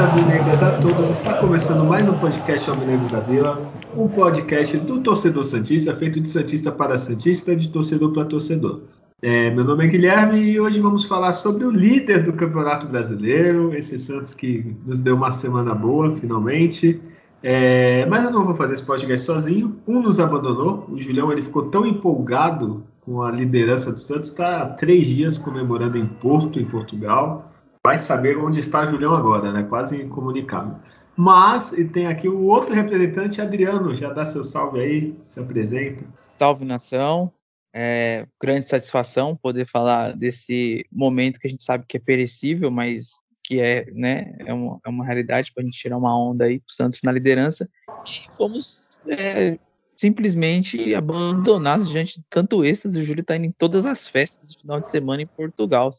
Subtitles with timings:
[0.00, 1.10] Alvinegras a todos.
[1.10, 3.60] Está começando mais um podcast Alvinegros da Vila,
[3.96, 8.80] um podcast do torcedor santista, feito de santista para santista, de torcedor para torcedor.
[9.22, 13.74] É, meu nome é Guilherme e hoje vamos falar sobre o líder do Campeonato Brasileiro,
[13.74, 16.98] esse Santos que nos deu uma semana boa, finalmente.
[17.42, 19.78] É, mas eu não vou fazer esse podcast sozinho.
[19.86, 20.86] Um nos abandonou.
[20.88, 25.98] O Julião ele ficou tão empolgado com a liderança do Santos, está três dias comemorando
[25.98, 27.52] em Porto, em Portugal.
[27.84, 29.64] Vai saber onde está o Julião agora, né?
[29.64, 30.76] Quase incomunicável.
[31.14, 33.94] Mas e tem aqui o outro representante, Adriano.
[33.94, 36.04] Já dá seu salve aí, se apresenta.
[36.38, 37.30] Salve nação.
[37.72, 43.10] É, grande satisfação poder falar desse momento que a gente sabe que é perecível, mas
[43.44, 46.58] que é, né, é uma, é uma realidade para a gente tirar uma onda aí
[46.58, 47.68] o Santos na liderança.
[48.06, 49.58] E fomos é,
[49.96, 52.98] simplesmente abandonados diante de tanto êxtase.
[52.98, 55.90] O Júlio está indo em todas as festas de final de semana em Portugal.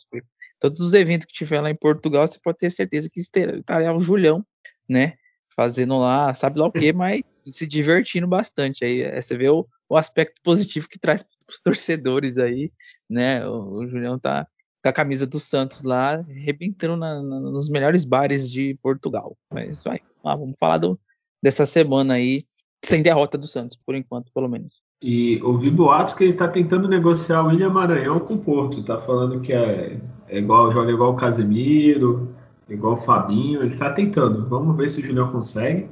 [0.60, 4.00] Todos os eventos que tiver lá em Portugal, você pode ter certeza que estará o
[4.00, 4.46] Julião,
[4.90, 5.16] né?
[5.56, 8.84] Fazendo lá, sabe lá o que, mas se divertindo bastante.
[8.86, 12.72] Aí é, você vê o, o aspecto positivo que traz para os torcedores aí,
[13.10, 13.48] né?
[13.48, 14.48] O, o Julião tá
[14.84, 19.38] com a camisa do Santos lá, arrebentando na, na, nos melhores bares de Portugal.
[19.52, 20.00] Mas isso aí.
[20.24, 21.00] Ah, vamos falar do,
[21.42, 22.46] dessa semana aí,
[22.84, 24.82] sem derrota do Santos, por enquanto, pelo menos.
[25.02, 28.84] E ouvi boatos que ele está tentando negociar o William Maranhão com o Porto.
[28.84, 32.36] Tá falando que é, é igual, joga igual o Casemiro,
[32.70, 33.62] igual o Fabinho.
[33.62, 34.48] Ele está tentando.
[34.48, 35.90] Vamos ver se o Julião consegue.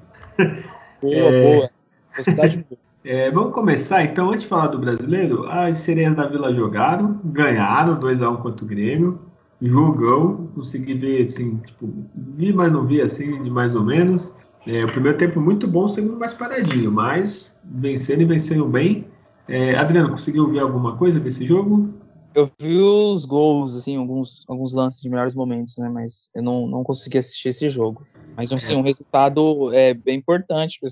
[1.01, 1.43] Boa, é...
[1.43, 1.69] boa.
[2.15, 2.88] Possibilidade boa.
[3.03, 7.97] É, vamos começar então, antes de falar do brasileiro, as sereias da Vila jogaram, ganharam
[7.97, 9.19] 2x1 contra o Grêmio,
[9.61, 14.33] jogão, consegui ver assim, tipo, vi, mas não vi assim, de mais ou menos.
[14.67, 19.07] É, o primeiro tempo muito bom, o segundo mais paradinho, mas vencendo e vencendo bem.
[19.47, 21.89] É, Adriano, conseguiu ver alguma coisa desse jogo?
[22.35, 25.89] Eu vi os gols, assim, alguns, alguns lances de melhores momentos, né?
[25.89, 28.05] Mas eu não, não consegui assistir esse jogo.
[28.35, 30.79] Mas assim, um resultado é bem importante.
[30.83, 30.89] Já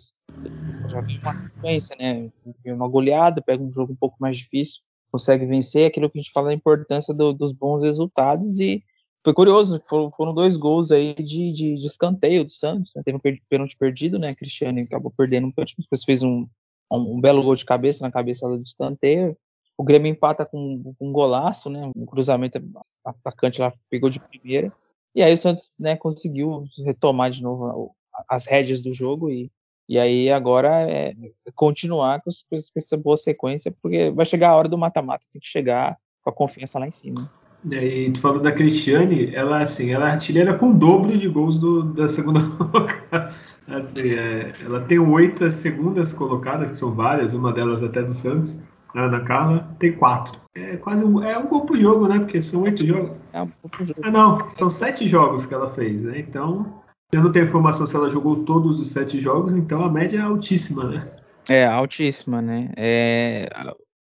[1.02, 2.30] vi uma sequência, né?
[2.66, 4.82] Uma goleada, pega um jogo um pouco mais difícil,
[5.12, 5.88] consegue vencer.
[5.88, 8.60] Aquilo que a gente fala da importância do, dos bons resultados.
[8.60, 8.84] E
[9.24, 12.94] foi curioso, foram, foram dois gols aí de, de, de escanteio do Santos.
[12.96, 13.02] Né?
[13.04, 14.36] Teve um pênalti perdido, né?
[14.36, 16.48] Cristiano acabou perdendo um pênalti, depois fez um,
[16.92, 19.38] um, um belo gol de cabeça na cabeça do escanteio.
[19.78, 21.92] O Grêmio empata com, com um golaço, né?
[21.96, 22.60] Um cruzamento,
[23.06, 24.72] atacante lá pegou de primeira.
[25.14, 27.96] E aí o Santos né, conseguiu retomar de novo
[28.30, 29.52] as rédeas do jogo e,
[29.88, 31.14] e aí agora é
[31.56, 32.30] continuar com,
[32.76, 36.34] essa boa sequência, porque vai chegar a hora do mata-mata, tem que chegar com a
[36.34, 37.30] confiança lá em cima.
[37.72, 41.58] E tu falou da Cristiane, ela assim, ela é artilheira com o dobro de gols
[41.58, 43.34] do, da segunda colocada.
[43.68, 48.62] Assim, é, ela tem oito segundas colocadas, que são várias, uma delas até do Santos.
[48.94, 50.40] A Ana Carla tem quatro.
[50.56, 52.20] É quase um, é um gol por jogo, né?
[52.20, 53.12] Porque são oito jogos.
[53.34, 53.50] É um
[53.82, 54.00] jogo.
[54.02, 56.20] Ah, não, são sete jogos que ela fez, né?
[56.20, 56.82] Então,
[57.12, 60.22] eu não tenho informação se ela jogou todos os sete jogos, então a média é
[60.22, 61.12] altíssima, né?
[61.50, 62.72] É, altíssima, né?
[62.76, 63.50] É,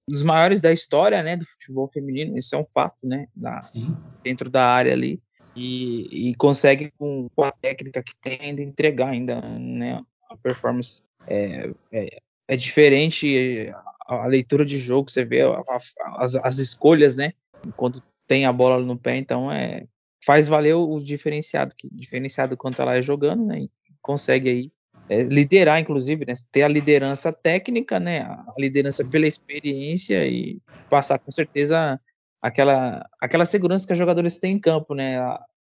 [0.08, 3.60] dos maiores da história, né, do futebol feminino, isso é um fato, né, da,
[4.24, 5.20] dentro da área ali,
[5.54, 11.70] e, e consegue com, a técnica que tem ainda entregar ainda, né, a performance é,
[11.92, 13.70] é, é diferente
[14.08, 15.60] a, a, leitura de jogo, você vê a,
[16.16, 17.32] as, as escolhas, né,
[17.76, 19.84] quando tem a bola no pé, então é
[20.24, 23.70] faz valer o diferenciado, que diferenciado quanto ela é jogando, né, e
[24.02, 24.72] consegue aí
[25.08, 26.34] é, liderar, inclusive, né?
[26.52, 28.20] ter a liderança técnica, né?
[28.20, 31.98] a liderança pela experiência e passar com certeza
[32.42, 34.94] aquela, aquela segurança que os jogadores têm em campo.
[34.94, 35.18] Né?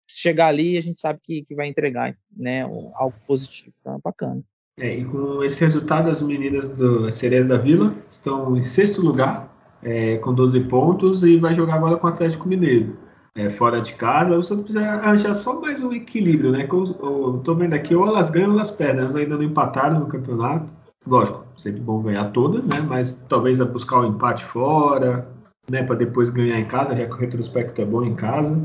[0.09, 2.63] Chegar ali, a gente sabe que, que vai entregar né?
[2.63, 3.73] algo positivo.
[3.85, 4.43] É bacana.
[4.79, 9.53] É, e com esse resultado, as meninas do Cerejas da Vila estão em sexto lugar,
[9.83, 12.97] é, com 12 pontos, e vai jogar agora com o Atlético Mineiro
[13.35, 16.67] é, fora de casa, o Santos precisa arranjar só mais um equilíbrio, né?
[16.67, 19.05] Tô vendo aqui, ou elas ganham ou elas perdem.
[19.05, 20.69] Elas ainda não empataram no campeonato.
[21.07, 22.81] Lógico, sempre bom ganhar todas, né?
[22.81, 25.27] Mas talvez a buscar o um empate fora,
[25.71, 25.83] né?
[25.83, 28.57] Para depois ganhar em casa, já que o retrospecto é bom em casa.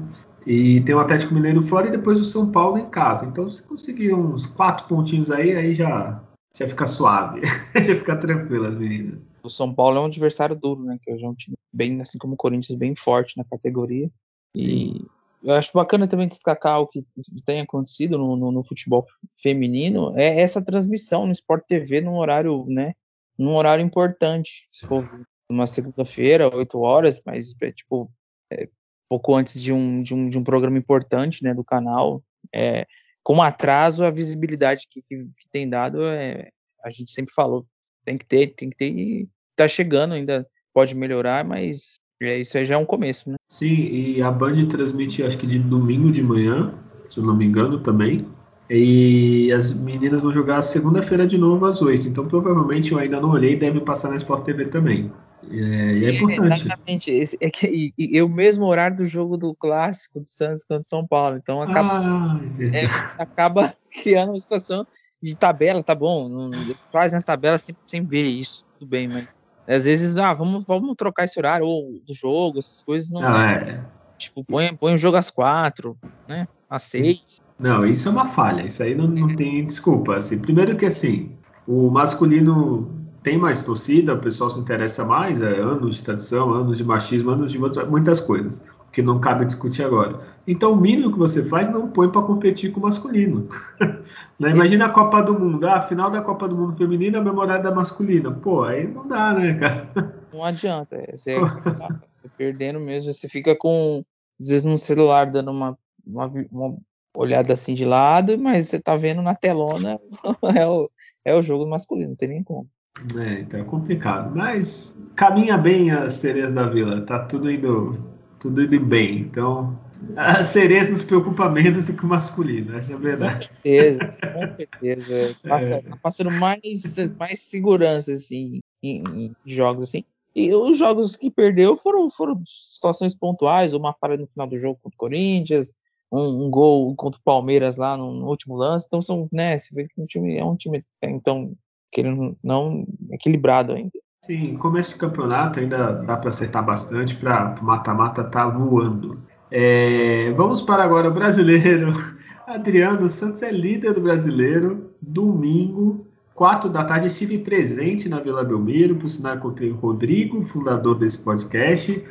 [0.45, 3.25] E tem o Atlético Mineiro fora e depois o São Paulo em casa.
[3.25, 6.21] Então, se conseguir uns quatro pontinhos aí, aí já,
[6.53, 7.41] já fica suave.
[7.75, 9.25] já fica tranquilo as meninas.
[9.41, 10.97] O São Paulo é um adversário duro, né?
[11.01, 14.09] Que é um time bem, assim como o Corinthians, bem forte na categoria.
[14.55, 15.05] E
[15.43, 17.05] eu acho bacana também destacar o que
[17.45, 19.05] tem acontecido no, no, no, futebol
[19.39, 22.93] feminino é essa transmissão no Sport TV num horário, né,
[23.37, 24.67] num horário importante.
[24.71, 25.09] Se for
[25.49, 28.11] uma segunda-feira, 8 horas, mas é, tipo,
[28.51, 28.67] é,
[29.07, 32.23] pouco antes de um, de um, de um programa importante né, do canal.
[32.53, 32.85] É,
[33.23, 36.49] com atraso, a visibilidade que, que, que, tem dado, é,
[36.83, 37.65] a gente sempre falou,
[38.05, 42.65] tem que ter, tem que ter, e tá chegando, ainda pode melhorar, mas isso aí
[42.65, 43.35] já é um começo, né?
[43.49, 46.73] Sim, e a Band transmite, acho que de domingo de manhã,
[47.09, 48.25] se eu não me engano também,
[48.69, 52.07] e as meninas vão jogar segunda-feira de novo às 8.
[52.07, 55.11] Então provavelmente eu ainda não olhei deve passar na Sport TV também.
[55.49, 56.65] É, e é, importante.
[56.65, 57.11] Exatamente.
[57.11, 61.07] Esse, é que e, o mesmo horário do jogo do clássico do Santos contra São
[61.07, 61.37] Paulo.
[61.37, 62.39] Então acaba, ah,
[62.73, 62.85] é,
[63.17, 63.73] acaba
[64.03, 64.85] criando uma situação
[65.21, 66.27] de tabela, tá bom.
[66.27, 66.51] Não,
[66.91, 69.39] faz as tabelas sem, sem ver isso, tudo bem, mas
[69.75, 73.21] às vezes, ah, vamos, vamos trocar esse horário ou do jogo, essas coisas não.
[73.21, 73.83] não é.
[74.17, 75.97] Tipo, põe, põe o jogo às quatro,
[76.27, 76.47] né?
[76.69, 77.41] Às seis.
[77.59, 78.65] Não, isso é uma falha.
[78.65, 80.15] Isso aí não, não tem desculpa.
[80.15, 81.31] Assim, primeiro que assim,
[81.67, 82.91] o masculino
[83.21, 87.31] tem mais torcida, o pessoal se interessa mais, é anos de tradição, anos de machismo,
[87.31, 88.61] anos de muitas coisas
[88.97, 90.21] que não cabe discutir agora.
[90.47, 93.47] Então, o mínimo que você faz não põe para competir com o masculino.
[94.39, 94.49] né?
[94.49, 97.69] Imagina a Copa do Mundo, ah, a final da Copa do Mundo feminina, a memorada
[97.69, 98.31] masculina.
[98.31, 100.15] Pô, aí não dá, né, cara?
[100.33, 101.99] Não adianta, é, você é, tá
[102.35, 104.03] perdendo mesmo, você fica com,
[104.41, 106.77] às vezes, no celular dando uma, uma, uma
[107.15, 109.99] olhada assim de lado, mas você tá vendo na telona,
[110.57, 110.89] é o,
[111.23, 112.67] é o jogo masculino, não tem nem como.
[113.15, 114.35] É, então é complicado.
[114.35, 119.19] Mas caminha bem as sereias da vila, tá tudo indo tudo indo bem.
[119.19, 119.77] Então,
[120.15, 123.47] a sereia nos preocupa menos do que o masculino, essa é a verdade.
[123.47, 125.35] Com certeza, com certeza.
[125.47, 125.81] Passa, é.
[125.81, 126.83] Tá passando mais,
[127.17, 130.03] mais segurança, assim, em, em, jogos, assim.
[130.35, 134.79] E os jogos que perdeu foram, foram situações pontuais, uma falha no final do jogo
[134.81, 135.73] contra o Corinthians,
[136.11, 138.85] um, um gol contra o Palmeiras lá no, no, último lance.
[138.87, 141.53] Então, são, né, você vê que um time, é um time, então,
[141.91, 143.91] querendo não, equilibrado ainda.
[144.27, 149.17] Sim, começo de campeonato ainda dá para acertar bastante, para o mata-mata tá voando.
[149.49, 151.93] É, vamos para agora o brasileiro.
[152.45, 154.91] Adriano Santos é líder do brasileiro.
[155.01, 158.97] Domingo, 4 da tarde, estive presente na Vila Belmiro.
[158.97, 162.03] Por sinal, encontrei o Rodrigo, fundador desse podcast.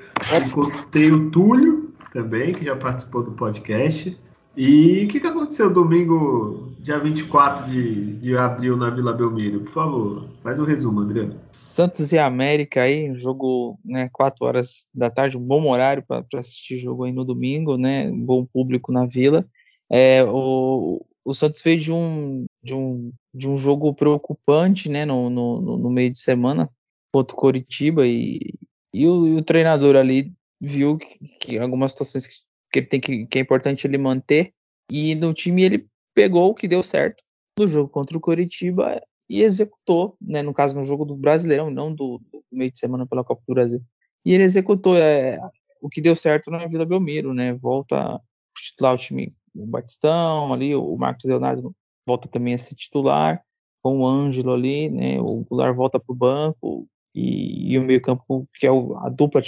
[0.46, 4.18] Encontrei o Túlio também, que já participou do podcast.
[4.56, 9.60] E o que, que aconteceu domingo, dia 24 de, de abril, na Vila Belmiro?
[9.60, 11.38] Por favor, faz o um resumo, Adriano.
[11.52, 16.78] Santos e América aí, jogo, né, 4 horas da tarde, um bom horário para assistir
[16.78, 19.46] jogo aí no domingo, né, bom público na Vila.
[19.90, 25.28] É, o, o Santos fez de um, de um, de um jogo preocupante, né, no,
[25.28, 26.70] no, no meio de semana
[27.12, 28.54] contra o Coritiba e,
[28.92, 32.45] e, o, e o treinador ali viu que, que algumas situações que
[32.76, 34.52] que ele tem que, que é importante ele manter.
[34.90, 37.22] E no time ele pegou o que deu certo
[37.58, 41.92] no jogo contra o Coritiba e executou, né, no caso no jogo do Brasileirão, não
[41.92, 43.80] do, do meio de semana pela Copa do Brasil.
[44.24, 45.40] E ele executou é,
[45.80, 47.54] o que deu certo na Vila Belmiro, né?
[47.54, 48.20] Volta a
[48.56, 51.74] titular o time, o Batistão ali, o Marcos Leonardo
[52.06, 53.42] volta também a ser titular,
[53.82, 55.20] com o Ângelo ali, né?
[55.20, 59.08] O Goulart volta para o banco e, e o meio campo que é o, a
[59.08, 59.40] dupla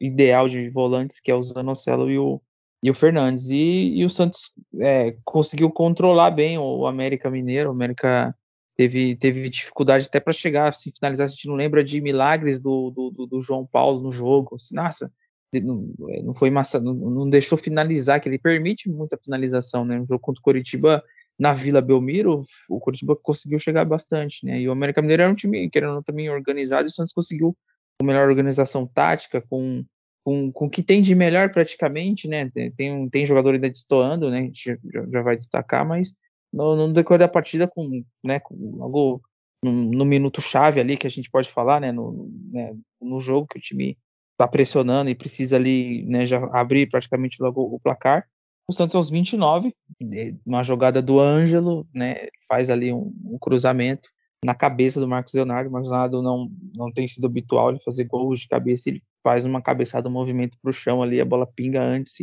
[0.00, 2.40] ideal de volantes que é o Zanocelo e o
[2.82, 3.48] e o Fernandes.
[3.50, 4.50] E, e o Santos
[4.80, 7.68] é, conseguiu controlar bem o América Mineiro.
[7.68, 8.34] O América
[8.76, 11.26] teve, teve dificuldade até para chegar, assim, finalizar.
[11.26, 14.56] A gente não lembra de milagres do, do, do João Paulo no jogo.
[14.56, 15.12] Assim, nossa,
[15.54, 19.98] não, é, não foi massa, não, não, deixou finalizar, que ele permite muita finalização, né?
[19.98, 21.02] No jogo contra o Coritiba
[21.38, 24.60] na Vila Belmiro, o Coritiba conseguiu chegar bastante, né?
[24.60, 27.56] E o América Mineiro era um time, querendo também organizado, e o Santos conseguiu
[27.98, 29.84] com melhor organização tática, com
[30.24, 32.50] com, com o que tem de melhor praticamente, né?
[32.76, 34.38] Tem, tem jogador ainda destoando, né?
[34.38, 36.14] A gente já, já vai destacar, mas
[36.52, 39.22] no, no decorrer da partida, com, né, com logo
[39.62, 41.90] no, no, minuto chave ali que a gente pode falar, né?
[41.92, 43.98] No, né, no jogo que o time
[44.32, 48.26] está pressionando e precisa ali, né, já abrir praticamente logo o placar.
[48.68, 49.74] O Santos aos 29,
[50.46, 54.08] uma jogada do Ângelo, né, faz ali um, um cruzamento
[54.44, 55.70] na cabeça do Marcos Leonardo.
[55.70, 59.62] Marcos Leonardo não, não tem sido habitual ele fazer gols de cabeça, ele faz uma
[59.62, 62.16] cabeçada, um movimento para o chão ali, a bola pinga antes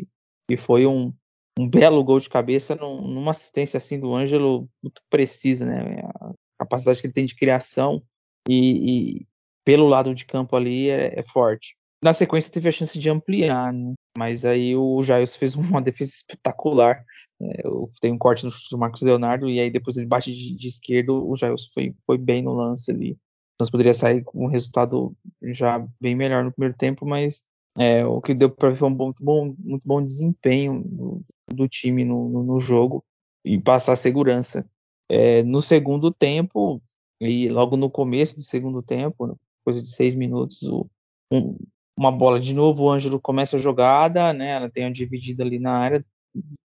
[0.49, 1.13] e foi um,
[1.57, 6.01] um belo gol de cabeça num, numa assistência assim do Ângelo muito precisa, né?
[6.19, 8.01] A capacidade que ele tem de criação
[8.47, 9.27] e, e
[9.63, 11.75] pelo lado de campo ali é, é, forte.
[12.03, 13.93] Na sequência teve a chance de ampliar, né?
[14.17, 17.03] mas aí o Jails fez uma defesa espetacular.
[17.41, 17.63] É,
[18.01, 21.25] tem um corte no do Marcos Leonardo e aí depois ele bate de, de esquerdo,
[21.25, 23.17] o Jails foi, foi bem no lance ali
[23.59, 27.43] nós poderia sair com um resultado já bem melhor no primeiro tempo, mas
[27.77, 31.21] é, o que deu para ver foi um muito bom, muito bom desempenho do,
[31.53, 33.03] do time no, no, no, jogo
[33.43, 34.65] e passar segurança.
[35.09, 36.81] É, no segundo tempo,
[37.19, 40.89] e logo no começo do segundo tempo, coisa de seis minutos, o,
[41.29, 41.57] um,
[41.97, 44.51] uma bola de novo, o Ângelo começa a jogada, né?
[44.51, 46.05] Ela tem uma dividida ali na área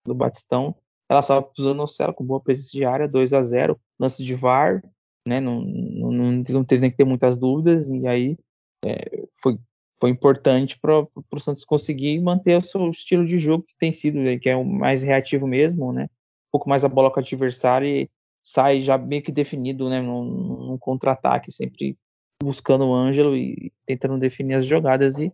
[0.06, 0.76] do Batistão.
[1.10, 4.36] Ela estava usando o céu com boa presença de área, 2 a 0 lance de
[4.36, 4.84] VAR,
[5.28, 5.40] né?
[5.40, 8.38] Não, não, não teve nem que ter muitas dúvidas, e aí
[8.86, 9.58] é, foi,
[10.00, 14.20] foi importante para o Santos conseguir manter o seu estilo de jogo que tem sido,
[14.20, 16.04] né, que é o mais reativo mesmo, né?
[16.04, 18.10] Um pouco mais a bola com o adversário e
[18.44, 20.02] sai já meio que definido, né?
[20.02, 21.98] Num, num contra-ataque, sempre
[22.42, 25.32] buscando o Ângelo e tentando definir as jogadas e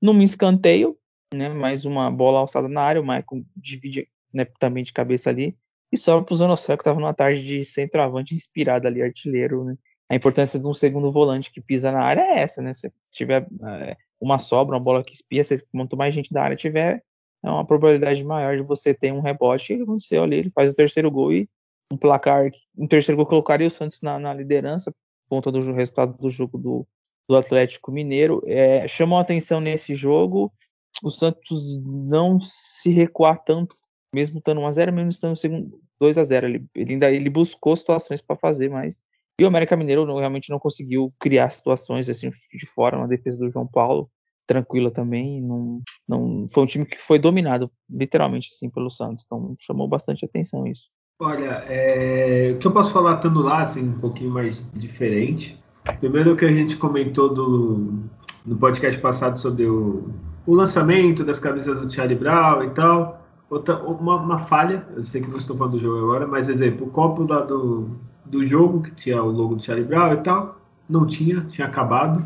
[0.00, 0.96] num escanteio,
[1.34, 1.48] né?
[1.48, 5.56] Mais uma bola alçada na área, o Maicon divide né, também de cabeça ali
[5.90, 9.76] e sobra para o Zanocelo que estava numa tarde de centroavante inspirado ali, artilheiro, né?
[10.10, 12.72] A importância de um segundo volante que pisa na área é essa, né?
[12.72, 16.56] Se tiver é, uma sobra, uma bola que espia, se, quanto mais gente da área
[16.56, 17.02] tiver,
[17.42, 19.74] é uma probabilidade maior de você ter um rebote.
[19.74, 21.48] E aconteceu ali, ele faz o terceiro gol e
[21.92, 24.94] um placar, um terceiro gol colocaria o Santos na, na liderança,
[25.28, 26.86] conta do resultado do jogo do,
[27.28, 28.42] do Atlético Mineiro.
[28.46, 30.52] É, chamou atenção nesse jogo
[31.02, 33.76] o Santos não se recuar tanto,
[34.14, 36.44] mesmo estando 1x0, mesmo estando segundo 2x0.
[36.44, 39.00] Ele, ele ainda ele buscou situações para fazer, mas.
[39.40, 43.38] E o América Mineiro não, realmente não conseguiu criar situações assim de fora, uma defesa
[43.38, 44.10] do João Paulo
[44.48, 45.40] tranquila também.
[45.40, 49.24] Não, não, foi um time que foi dominado, literalmente, assim, pelo Santos.
[49.24, 50.88] Então chamou bastante atenção isso.
[51.20, 55.58] Olha, é, o que eu posso falar estando lá, assim, um pouquinho mais diferente.
[56.00, 58.04] Primeiro que a gente comentou do,
[58.44, 60.12] no podcast passado sobre o,
[60.48, 63.22] o lançamento das camisas do Charlie Brown e tal.
[63.50, 66.86] Outra, uma, uma, falha, eu sei que não estou falando do jogo agora, mas exemplo,
[66.86, 67.90] o copo lá do,
[68.24, 72.24] do jogo, que tinha o logo do Charlie Brown e tal, não tinha, tinha acabado.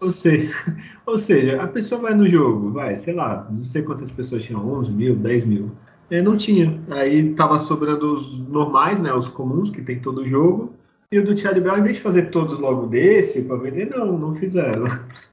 [0.00, 0.50] ou, seja,
[1.06, 4.66] ou seja, a pessoa vai no jogo, vai, sei lá, não sei quantas pessoas tinham,
[4.66, 5.70] 11 mil, 10 mil.
[6.10, 6.80] É, não tinha.
[6.90, 9.12] Aí tava sobrando os normais, né?
[9.12, 10.72] Os comuns que tem todo jogo.
[11.14, 14.18] E o do Charlie Brown, em vez de fazer todos logo desse para vender, não,
[14.18, 14.82] não fizeram.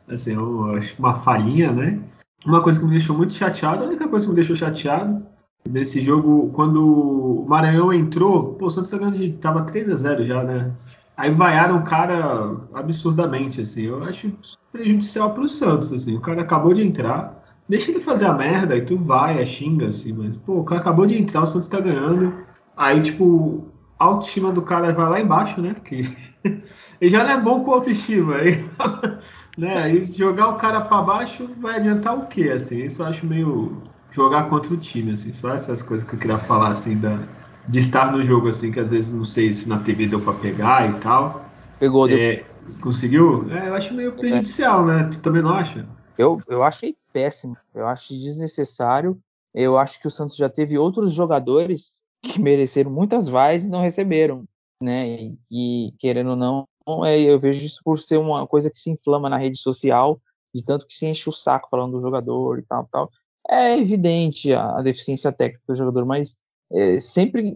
[0.08, 2.00] Assim, eu acho uma falhinha, né?
[2.46, 5.26] Uma coisa que me deixou muito chateado, a única coisa que me deixou chateado
[5.68, 8.92] nesse jogo, quando o Maranhão entrou, pô, o Santos
[9.40, 10.72] tava 3 a 0 já, né?
[11.18, 13.82] Aí vaiaram o cara absurdamente, assim.
[13.82, 14.32] Eu acho
[14.72, 16.16] prejudicial pro Santos, assim.
[16.16, 20.12] O cara acabou de entrar, Deixa ele fazer a merda e tu vai, xinga, assim,
[20.12, 22.46] mas, pô, o cara acabou de entrar, o Santos tá ganhando.
[22.76, 23.71] Aí, tipo,
[24.02, 25.76] a autoestima do cara vai lá embaixo, né?
[25.86, 26.02] Que
[27.00, 28.38] ele já não é bom com autoestima.
[28.38, 28.66] Aí,
[29.56, 30.06] né?
[30.06, 32.84] jogar o cara para baixo vai adiantar o quê, assim?
[32.84, 35.32] Isso eu acho meio jogar contra o time, assim.
[35.34, 37.20] Só essas coisas que eu queria falar, assim, da,
[37.68, 40.34] de estar no jogo, assim, que às vezes não sei se na TV deu para
[40.34, 41.46] pegar e tal.
[41.78, 42.46] Pegou, é, deu.
[42.82, 43.46] Conseguiu?
[43.52, 45.10] É, eu acho meio prejudicial, né?
[45.12, 45.86] Tu também não acha?
[46.18, 49.16] Eu, eu achei péssimo, eu acho desnecessário.
[49.54, 53.82] Eu acho que o Santos já teve outros jogadores que mereceram muitas vaias e não
[53.82, 54.46] receberam,
[54.82, 55.08] né?
[55.08, 56.68] E, e querendo ou não,
[57.06, 60.20] é, eu vejo isso por ser uma coisa que se inflama na rede social,
[60.54, 63.10] de tanto que se enche o saco falando do jogador e tal, tal.
[63.50, 66.36] É evidente a, a deficiência técnica do jogador, mas
[66.72, 67.56] é, sempre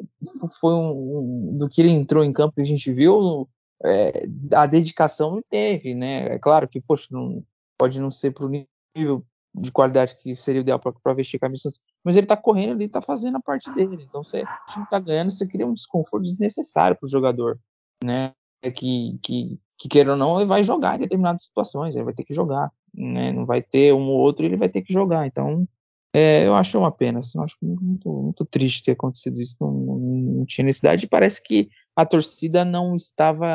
[0.60, 3.48] foi um, um, do que ele entrou em campo e a gente viu
[3.84, 6.36] é, a dedicação ele teve, né?
[6.36, 7.43] É claro que, poxa, não,
[7.77, 9.24] pode não ser para o nível
[9.57, 11.69] de qualidade que seria o ideal para vestir camisa,
[12.03, 14.05] mas ele está correndo, ele está fazendo a parte dele.
[14.07, 14.43] Então, você
[14.77, 17.59] está ganhando, você cria um desconforto desnecessário para o jogador,
[18.03, 18.33] né?
[18.75, 22.24] Que, que, que queira ou não, ele vai jogar em determinadas situações, ele vai ter
[22.24, 23.31] que jogar, né?
[23.31, 25.25] Não vai ter um ou outro, ele vai ter que jogar.
[25.25, 25.67] Então,
[26.13, 29.71] é, eu acho uma pena, assim, eu acho muito, muito triste ter acontecido isso, não,
[29.71, 31.07] não, não tinha necessidade.
[31.07, 33.47] Parece que a torcida não estava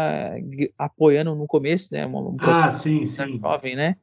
[0.78, 2.06] apoiando no começo, né?
[2.06, 3.38] Um, um ah, sim, sim.
[3.38, 3.96] Jovem, né?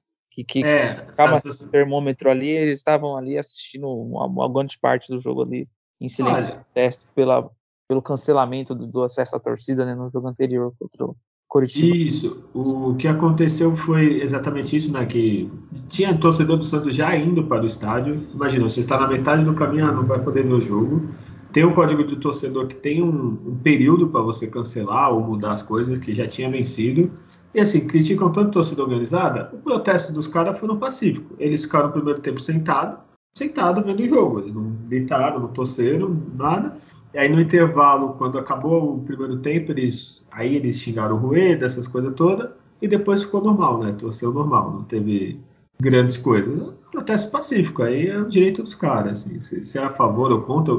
[0.43, 5.11] Que, que é, acaba o termômetro ali, eles estavam ali assistindo uma, uma, grande parte
[5.11, 5.67] do jogo ali
[5.99, 7.49] em silêncio Olha, protesto pela,
[7.87, 11.15] pelo cancelamento do, do, acesso à torcida né, no jogo anterior contra o
[11.47, 11.95] Curitiba.
[11.95, 15.05] Isso, o que aconteceu foi exatamente isso, né?
[15.05, 15.49] Que
[15.87, 18.27] tinha torcedor do Santos já indo para o estádio.
[18.33, 21.09] Imagina, você está na metade do caminho, ah, não vai poder ver o jogo.
[21.53, 25.53] Tem um código do torcedor que tem um, um período para você cancelar ou mudar
[25.53, 27.09] as coisas que já tinha vencido.
[27.57, 31.33] E assim, criticam tanto a torcida organizada, o protesto dos caras foi no Pacífico.
[31.39, 32.99] Eles ficaram o primeiro tempo sentado,
[33.35, 34.41] sentado vendo o jogo.
[34.41, 36.77] Eles não gritaram, não torceram, nada.
[37.15, 41.65] E aí no intervalo, quando acabou o primeiro tempo, eles aí eles xingaram o Rueda,
[41.65, 42.47] essas coisas todas,
[42.79, 43.95] e depois ficou normal, né?
[43.97, 45.39] Torceu normal, não teve
[45.81, 46.75] grandes coisas.
[46.91, 49.21] Protesto pacífico, aí é o direito dos caras.
[49.21, 50.75] Assim, se, se é a favor ou contra,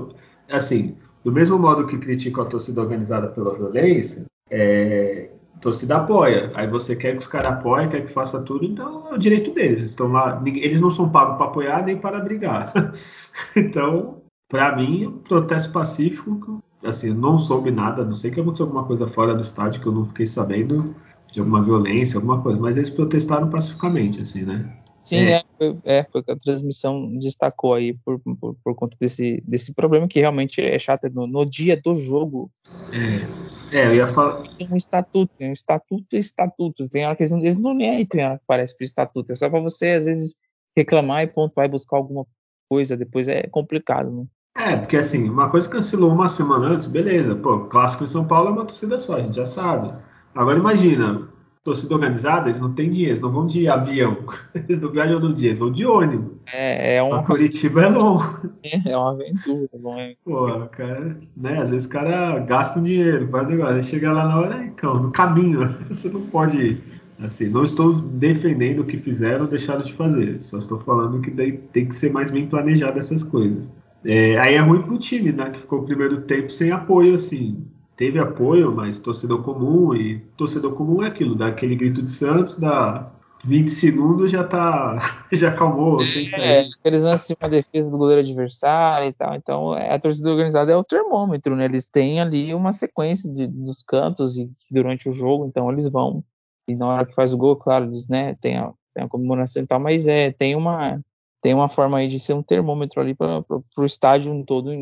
[0.48, 0.94] assim,
[1.24, 6.50] do mesmo modo que criticam a torcida organizada pela violência, é, torcida apoia.
[6.54, 9.52] Aí você quer que os caras apoiem, quer que faça tudo, então é o direito
[9.52, 9.78] deles.
[9.78, 12.72] Eles, estão lá, eles não são pagos para apoiar nem para brigar.
[13.56, 16.62] então, para mim, é um protesto pacífico.
[16.84, 19.92] Assim, não soube nada, não sei que aconteceu alguma coisa fora do estádio que eu
[19.92, 20.94] não fiquei sabendo
[21.32, 24.64] de alguma violência, alguma coisa, mas eles protestaram pacificamente, assim, né?
[25.02, 25.42] Sim, é.
[25.58, 29.74] É, foi, é, foi que a transmissão destacou aí por, por, por, conta desse, desse
[29.74, 32.50] problema que realmente é chato no, no dia do jogo.
[33.72, 34.42] É, é eu ia falar.
[34.56, 36.88] Tem um estatuto, tem um estatuto e estatutos.
[36.88, 39.32] Tem hora que eles não, eles não nem aí tem hora que parece pro estatuto.
[39.32, 40.36] É só para você, às vezes,
[40.76, 42.24] reclamar e ponto, vai buscar alguma
[42.68, 44.24] coisa, depois é complicado, né?
[44.56, 47.34] É, porque assim, uma coisa cancelou uma semana antes, beleza.
[47.36, 49.92] Pô, clássico em São Paulo é uma torcida só, a gente já sabe.
[50.34, 51.28] Agora imagina,
[51.68, 54.16] torcida organizada, eles não têm dinheiro, eles não vão de avião,
[54.56, 56.32] eles não viajam no dia, eles vão de ônibus.
[56.50, 57.22] É, é um.
[57.22, 58.26] Curitiba é longe.
[58.62, 60.14] É, é uma aventura, não é?
[60.24, 61.60] Pô, cara, né?
[61.60, 64.94] Às vezes o cara gasta um dinheiro, faz negócio, aí chega lá na hora, então,
[64.94, 66.78] no caminho, você não pode.
[67.20, 71.32] Assim, não estou defendendo o que fizeram ou deixaram de fazer, só estou falando que
[71.32, 73.68] daí tem que ser mais bem planejado essas coisas.
[74.04, 75.50] É, aí é ruim pro time, né?
[75.50, 77.66] Que ficou o primeiro tempo sem apoio, assim
[77.98, 82.56] teve apoio, mas torcedor comum, e torcedor comum é aquilo, dá aquele grito de Santos,
[82.56, 83.12] dá
[83.44, 84.98] 20 segundos já tá,
[85.32, 86.00] já acalmou.
[86.00, 90.30] É, aqueles lances de uma defesa do goleiro adversário e tal, então é, a torcida
[90.30, 95.08] organizada é o termômetro, né, eles têm ali uma sequência de, dos cantos e durante
[95.08, 96.22] o jogo, então eles vão,
[96.68, 99.60] e na hora que faz o gol, claro, eles, né, tem a, tem a comemoração
[99.60, 101.00] e tal, mas é, tem uma,
[101.42, 103.42] tem uma forma aí de ser um termômetro ali para
[103.76, 104.72] o estádio todo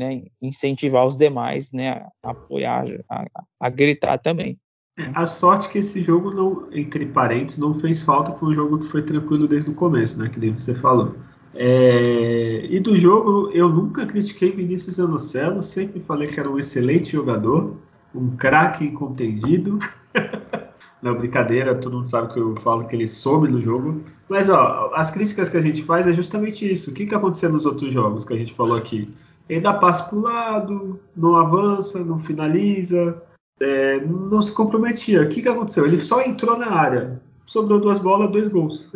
[0.00, 3.26] né, incentivar os demais né, a apoiar, a,
[3.60, 4.58] a gritar também.
[4.98, 8.78] É, a sorte que esse jogo, não, entre parênteses, não fez falta para um jogo
[8.78, 11.14] que foi tranquilo desde o começo, né, que nem você falou.
[11.54, 17.12] É, e do jogo, eu nunca critiquei Vinícius Anocelo, sempre falei que era um excelente
[17.12, 17.76] jogador,
[18.14, 19.78] um craque incompreendido.
[21.02, 24.02] Não, brincadeira, todo mundo sabe que eu falo que ele soube no jogo.
[24.28, 26.90] Mas, ó, as críticas que a gente faz é justamente isso.
[26.90, 29.10] O que, que aconteceu nos outros jogos que a gente falou aqui?
[29.50, 33.20] Ele dá passe para o lado, não avança, não finaliza,
[33.60, 35.22] é, não se comprometia.
[35.22, 35.84] O que, que aconteceu?
[35.84, 38.88] Ele só entrou na área, sobrou duas bolas, dois gols.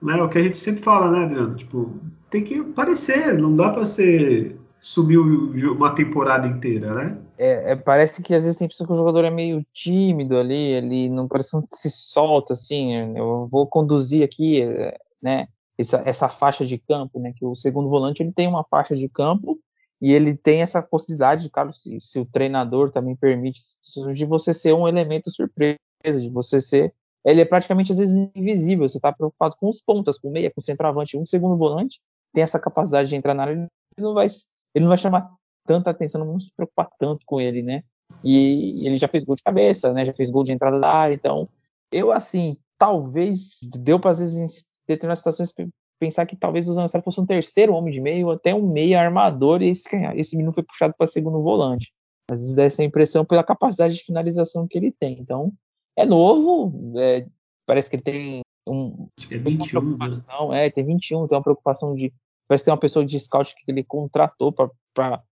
[0.00, 0.22] Né?
[0.22, 1.56] O que a gente sempre fala, né, Adriano?
[1.56, 1.92] Tipo,
[2.30, 7.18] tem que aparecer, não dá para ser subir uma temporada inteira, né?
[7.36, 10.54] É, é, parece que às vezes tem pessoa que o jogador é meio tímido ali,
[10.54, 13.16] ele não parece que se solta assim.
[13.16, 14.62] Eu vou conduzir aqui,
[15.20, 15.48] né?
[15.76, 17.32] Essa, essa faixa de campo, né?
[17.36, 19.58] Que o segundo volante ele tem uma faixa de campo
[20.00, 23.60] e ele tem essa possibilidade, claro, se, se, o treinador também permite,
[24.14, 26.92] de você ser um elemento surpresa, de você ser.
[27.24, 28.86] Ele é praticamente às vezes invisível.
[28.86, 31.98] Você está preocupado com os pontas, com meia, com centroavante, um segundo volante,
[32.32, 34.26] tem essa capacidade de entrar na área, ele não vai,
[34.74, 35.34] ele não vai chamar
[35.66, 37.82] tanta atenção, não vamos se preocupar tanto com ele, né?
[38.22, 40.04] E ele já fez gol de cabeça, né?
[40.04, 41.48] Já fez gol de entrada da área, então
[41.90, 44.46] eu assim, talvez deu para às vezes em
[44.86, 45.52] determinadas situações
[45.98, 49.62] pensar que talvez o Zanocelo fosse um terceiro homem de meio, até um meio armador,
[49.62, 51.92] e esse, esse menino foi puxado para segundo volante.
[52.30, 55.18] Às vezes dá essa impressão pela capacidade de finalização que ele tem.
[55.20, 55.52] Então,
[55.96, 57.26] é novo, é,
[57.64, 59.68] parece que ele tem um, Acho que é 21, uma né?
[59.70, 60.66] preocupação, né?
[60.66, 62.12] é, tem 21, tem uma preocupação de.
[62.48, 65.22] Parece que tem uma pessoa de scout que ele contratou para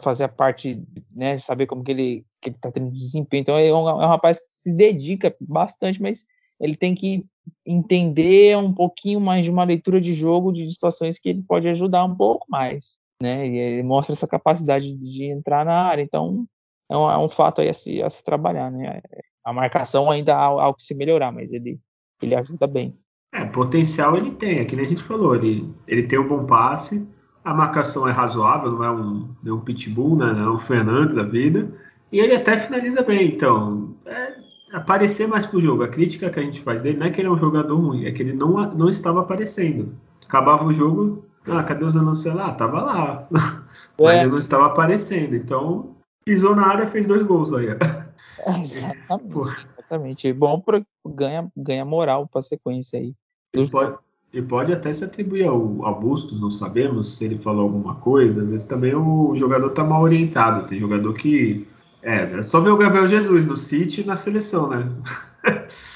[0.00, 0.82] fazer a parte,
[1.14, 3.42] né, saber como que ele que está tendo desempenho.
[3.42, 6.24] Então é um, é um rapaz que se dedica bastante, mas
[6.60, 7.24] ele tem que
[7.66, 12.04] entender um pouquinho mais de uma leitura de jogo, de situações que ele pode ajudar
[12.04, 13.46] um pouco mais, né?
[13.46, 16.02] E ele mostra essa capacidade de entrar na área.
[16.02, 16.46] Então,
[16.90, 19.00] é um, é um fato aí a se, a se, trabalhar, né?
[19.44, 21.78] A marcação ainda há algo que se melhorar, mas ele,
[22.22, 22.96] ele ajuda bem.
[23.32, 26.46] É, potencial ele tem, é que nem a gente falou, ele, ele tem um bom
[26.46, 27.04] passe,
[27.44, 30.32] a marcação é razoável, não é um, não é um pitbull, né?
[30.32, 31.68] não é um Fernandes da vida,
[32.12, 34.36] e ele até finaliza bem, então é,
[34.74, 35.84] aparecer mais pro jogo.
[35.84, 38.04] A crítica que a gente faz dele não é que ele é um jogador ruim,
[38.04, 39.94] é que ele não, não estava aparecendo.
[40.24, 42.48] Acabava o jogo, ah, cadê os anúncios lá?
[42.48, 43.28] Ah, tava lá.
[43.98, 44.02] É.
[44.02, 45.34] Mas ele não estava aparecendo.
[45.34, 47.66] Então, pisou na área fez dois gols aí.
[48.46, 49.66] Exatamente.
[49.78, 50.32] exatamente.
[50.32, 53.14] Bom, pra, ganha, ganha moral para sequência aí.
[53.56, 53.96] E pode,
[54.32, 58.42] e pode até se atribuir ao, ao Bustos, não sabemos se ele falou alguma coisa.
[58.42, 60.66] Às vezes também o jogador tá mal orientado.
[60.66, 61.66] Tem jogador que
[62.04, 64.84] é, só ver o Gabriel Jesus no City e na seleção, né?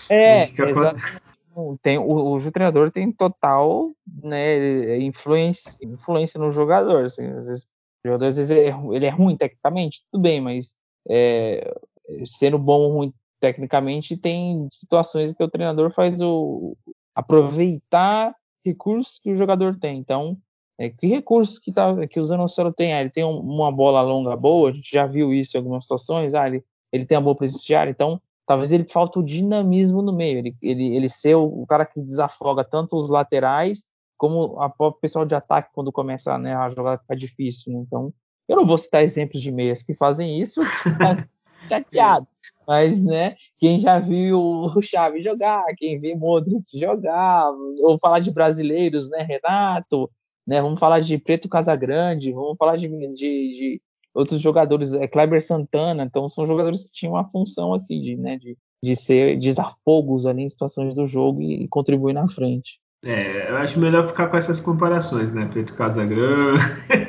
[0.08, 0.46] É,
[1.82, 3.90] tem, o, o treinador tem total
[4.22, 7.04] né, influência, influência no jogador.
[7.04, 7.64] Assim, às vezes,
[8.04, 10.74] o jogador às vezes é, ele é ruim tecnicamente, tudo bem, mas
[11.06, 11.78] é,
[12.24, 16.76] sendo bom ou ruim tecnicamente, tem situações que o treinador faz o
[17.14, 19.98] aproveitar recursos que o jogador tem.
[19.98, 20.38] Então,
[20.78, 22.94] é, que recursos que, tá, que o Zanocelo tem?
[22.94, 25.84] Ah, ele tem um, uma bola longa boa, a gente já viu isso em algumas
[25.84, 26.34] situações.
[26.34, 30.00] Ah, ele, ele tem uma boa presença de área, então talvez ele falte o dinamismo
[30.00, 30.38] no meio.
[30.38, 33.86] Ele, ele, ele ser o, o cara que desafoga tanto os laterais
[34.16, 37.72] como o pessoal de ataque quando começa né, a jogar ficar difícil.
[37.72, 37.80] Né?
[37.86, 38.12] Então,
[38.48, 40.60] eu não vou citar exemplos de meias que fazem isso,
[41.68, 42.26] chateado.
[42.66, 48.30] Mas, né, quem já viu o Chaves jogar, quem viu Modric jogar, ou falar de
[48.30, 50.10] brasileiros, né, Renato,
[50.48, 53.82] né, vamos falar de Preto Casagrande, vamos falar de, de, de
[54.14, 58.38] outros jogadores, é, Kleber Santana, então são jogadores que tinham uma função, assim, de, né,
[58.38, 62.80] de, de ser desafogos ali em situações do jogo e, e contribuir na frente.
[63.04, 65.46] É, eu acho melhor ficar com essas comparações, né?
[65.46, 66.64] Preto Casagrande.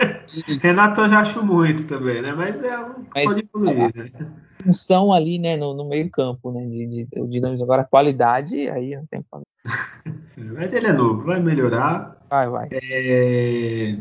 [0.62, 2.32] Renato eu já acho muito também, né?
[2.32, 4.12] Mas é um Mas, pode evoluir, né?
[4.62, 6.66] Função ali, né, no, no meio campo, né?
[6.66, 9.44] De, de, de, agora qualidade, aí não tem como.
[10.38, 12.18] Mas ele é novo, vai melhorar.
[12.30, 12.68] Vai, vai.
[12.72, 13.98] É...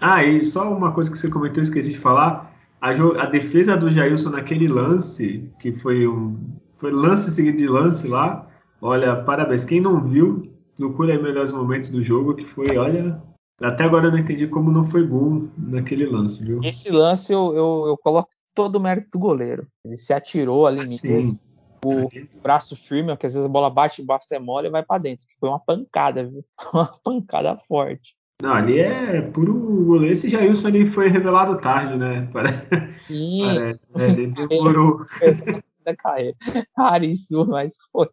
[0.00, 2.54] Ah, e só uma coisa que você comentou, esqueci de falar.
[2.80, 6.38] A, a defesa do Jailson naquele lance, que foi um.
[6.78, 8.46] Foi lance seguido de lance lá.
[8.80, 9.64] Olha, parabéns.
[9.64, 13.20] Quem não viu, procura aí melhores momentos do jogo, que foi, olha,
[13.60, 16.60] até agora eu não entendi como não foi gol naquele lance, viu?
[16.62, 19.68] Esse lance eu, eu, eu coloco todo o mérito do goleiro.
[19.84, 21.38] Ele se atirou ali assim,
[21.84, 22.08] o
[22.42, 25.24] braço firme, que às vezes a bola bate, basta é mole e vai para dentro.
[25.38, 26.44] Foi uma pancada, viu?
[26.74, 28.16] Uma pancada forte.
[28.42, 30.12] Não, ali é puro goleiro.
[30.12, 32.28] Esse Jailson ali foi revelado tarde, né?
[33.06, 33.86] Sim, Parece.
[33.94, 34.08] Né?
[34.08, 34.98] Ele demorou.
[35.84, 36.36] da carreira.
[36.76, 38.08] Raríssimo, mas foi.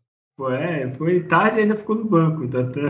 [0.51, 2.47] É, foi tarde e ainda ficou no banco.
[2.47, 2.81] Tá, tá...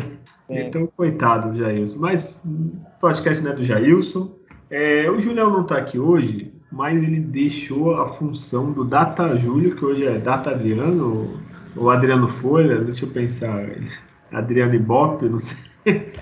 [0.49, 0.67] É.
[0.67, 1.99] Então, coitado do Jailson.
[1.99, 4.35] Mas o podcast não é do Jailson.
[4.69, 9.73] É, o Julião não está aqui hoje, mas ele deixou a função do Data Júlio,
[9.73, 11.39] que hoje é Data Adriano,
[11.73, 13.65] ou Adriano Folha, deixa eu pensar.
[14.29, 15.57] Adriano Ibope, não sei.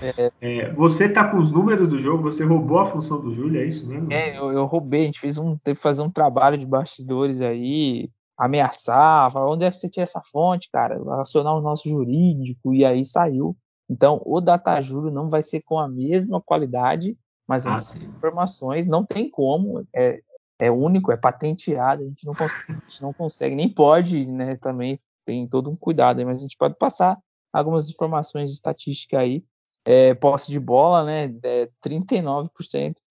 [0.00, 0.32] É.
[0.40, 3.64] É, você tá com os números do jogo, você roubou a função do Júlio, é
[3.64, 4.12] isso mesmo?
[4.12, 7.40] É, eu, eu roubei, a gente fez um, teve que fazer um trabalho de bastidores
[7.40, 11.02] aí, ameaçar, falar, onde é que você tira essa fonte, cara?
[11.18, 13.56] Acionar o nosso jurídico, e aí saiu.
[13.88, 17.16] Então, o DataJúlio não vai ser com a mesma qualidade,
[17.48, 20.20] mas ah, as informações não tem como, é,
[20.58, 25.00] é único, é patenteado, a gente não consegue, gente não consegue nem pode, né, também
[25.24, 27.18] tem todo um cuidado, mas a gente pode passar
[27.52, 29.44] algumas informações estatísticas aí.
[29.86, 32.64] É, posse de bola, né, é 39% pro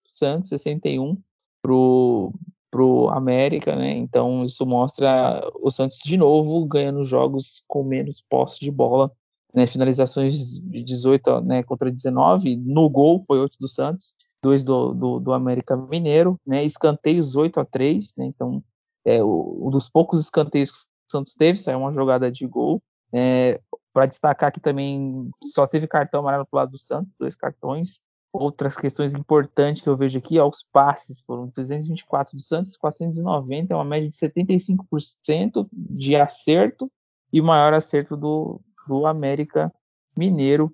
[0.10, 1.18] Santos, 61%
[1.62, 2.34] pro,
[2.70, 3.92] pro América, né?
[3.92, 9.12] Então isso mostra o Santos de novo ganhando jogos com menos posse de bola,
[9.54, 9.66] né?
[9.66, 15.20] Finalizações de 18 né, contra 19, no gol foi 8 do Santos, 2 do, do,
[15.20, 16.64] do América Mineiro, né?
[16.64, 18.26] Escanteios 8 a 3, né?
[18.26, 18.62] Então
[19.06, 22.82] é um dos poucos escanteios que o Santos teve, saiu uma jogada de gol.
[23.14, 23.60] É,
[23.94, 28.00] Para destacar que também só teve cartão amarelo pro lado do Santos, dois cartões,
[28.34, 33.74] outras questões importantes que eu vejo aqui, ó, os passes foram 324 do Santos, 490,
[33.74, 36.92] é uma média de 75% de acerto
[37.32, 39.72] e o maior acerto do, do América
[40.18, 40.72] Mineiro.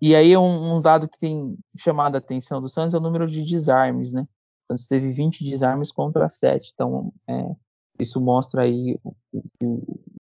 [0.00, 3.26] E aí um, um, dado que tem chamado a atenção do Santos é o número
[3.26, 4.22] de desarmes, né?
[4.22, 7.56] O Santos teve 20 desarmes contra 7, então é,
[7.98, 8.98] isso mostra aí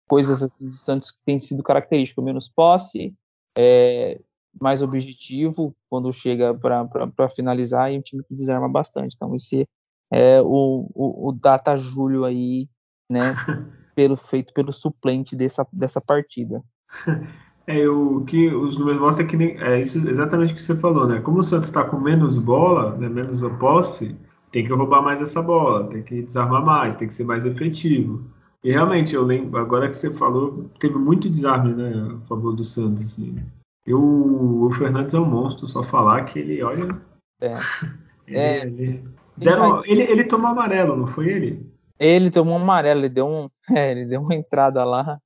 [0.09, 3.15] coisas assim do Santos que tem sido característico, menos posse,
[3.59, 4.21] é,
[4.61, 9.15] mais objetivo quando chega para finalizar e um time que desarma bastante.
[9.17, 9.69] Então, esse
[10.13, 12.69] é o, o, o Data Júlio aí,
[13.11, 13.35] né,
[13.95, 16.63] pelo feito pelo suplente dessa, dessa partida.
[17.67, 20.77] É, o que os números mostram é que nem, é isso exatamente o que você
[20.77, 21.21] falou, né?
[21.21, 24.15] Como o Santos está com menos bola, né, menos a posse,
[24.53, 28.25] tem que roubar mais essa bola, tem que desarmar mais, tem que ser mais efetivo.
[28.63, 32.63] E realmente, eu lembro, agora que você falou, teve muito desarme, né, a favor do
[32.63, 33.37] Santos, assim.
[33.85, 37.01] Eu, o Fernandes é um monstro, só falar que ele, olha.
[37.41, 37.51] É.
[38.27, 38.63] ele, é.
[38.65, 39.05] Ele,
[39.37, 41.71] deram, ele, ele tomou amarelo, não foi ele?
[41.99, 45.19] Ele tomou um amarelo, ele deu, um, é, ele deu uma entrada lá.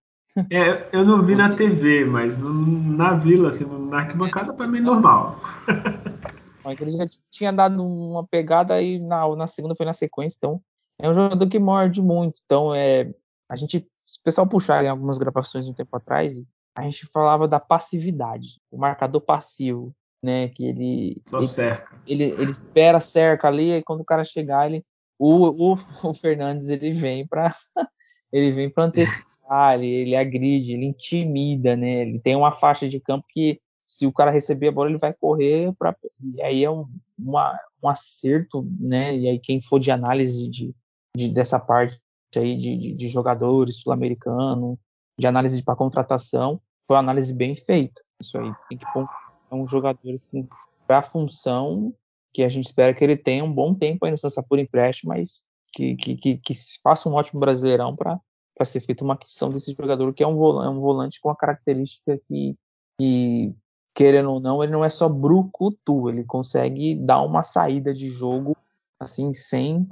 [0.51, 5.39] É, eu não vi na TV, mas na vila, assim, na arquibancada, para mim, normal.
[6.81, 10.63] Ele já tinha dado uma pegada e na, na segunda foi na sequência, então
[11.01, 12.41] é um jogador que morde muito.
[12.45, 13.13] Então, é,
[13.49, 16.41] a gente, se o pessoal puxar em algumas gravações um tempo atrás,
[16.77, 20.49] a gente falava da passividade, o marcador passivo, né?
[20.49, 21.23] Que ele.
[21.27, 22.01] Só ele, cerca.
[22.07, 24.85] Ele, ele espera cerca ali, e quando o cara chegar, ele.
[25.19, 27.55] O, o, o Fernandes ele vem para
[28.33, 29.30] ele vem para antecipar,
[29.75, 32.03] ele, ele agride, ele intimida, né?
[32.03, 35.13] Ele tem uma faixa de campo que se o cara receber a bola ele vai
[35.13, 35.97] correr para
[36.37, 36.87] e aí é um,
[37.19, 39.17] uma, um acerto, né?
[39.17, 40.73] E aí quem for de análise de,
[41.17, 42.01] de dessa parte
[42.37, 44.79] aí de, de, de jogadores sul-americano,
[45.19, 48.01] de análise para contratação, foi uma análise bem feita.
[48.21, 49.09] Isso aí tem que pôr
[49.51, 50.49] um jogador assim
[50.87, 51.93] para a função
[52.33, 55.13] que a gente espera que ele tenha um bom tempo aí no Santos por empréstimo,
[55.13, 58.21] mas que, que, que, que faça um ótimo brasileirão para
[58.65, 61.37] ser feita uma aquisição desse jogador que é um volante, é um volante com a
[61.37, 62.57] característica que,
[62.99, 63.55] que,
[63.95, 68.57] querendo ou não, ele não é só brucutu, ele consegue dar uma saída de jogo
[68.99, 69.87] assim sem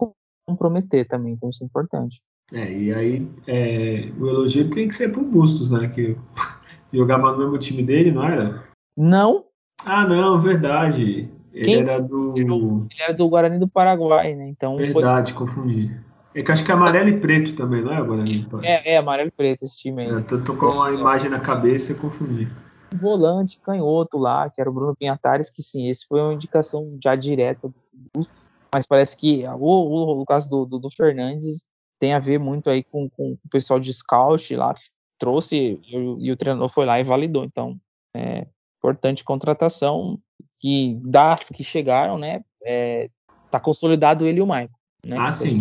[0.46, 2.22] comprometer também, então isso é importante.
[2.52, 5.88] É, e aí é, o elogio tem que ser pro Bustos, né?
[5.88, 6.16] Que
[6.92, 8.64] jogava no mesmo time dele, não era?
[8.96, 9.44] Não.
[9.84, 11.30] Ah, não, verdade.
[11.52, 11.80] Ele Quem?
[11.80, 12.34] era do.
[12.36, 14.48] Ele era do Guarani do Paraguai, né?
[14.48, 15.46] Então verdade, foi...
[15.46, 15.94] confundi.
[16.34, 18.46] É que acho que é amarelo e preto também, não é, Guarani?
[18.62, 20.18] É, é amarelo e preto esse time aí.
[20.18, 22.48] É, tô, tô com uma imagem na cabeça e confundi.
[22.94, 27.14] Volante canhoto lá, que era o Bruno Pinhatares, que sim, esse foi uma indicação já
[27.14, 28.26] direta do
[28.72, 31.64] mas parece que o, o, o caso do, do, do Fernandes
[31.98, 34.82] tem a ver muito aí com, com o pessoal de scout lá, que
[35.18, 37.44] trouxe e, e o treinador foi lá e validou.
[37.44, 37.78] Então,
[38.16, 38.46] é
[38.78, 40.18] importante contratação
[40.60, 42.44] que das que chegaram, né?
[42.62, 43.10] É,
[43.50, 44.74] tá consolidado ele e o Maicon.
[45.04, 45.16] Né?
[45.18, 45.58] Ah, sim.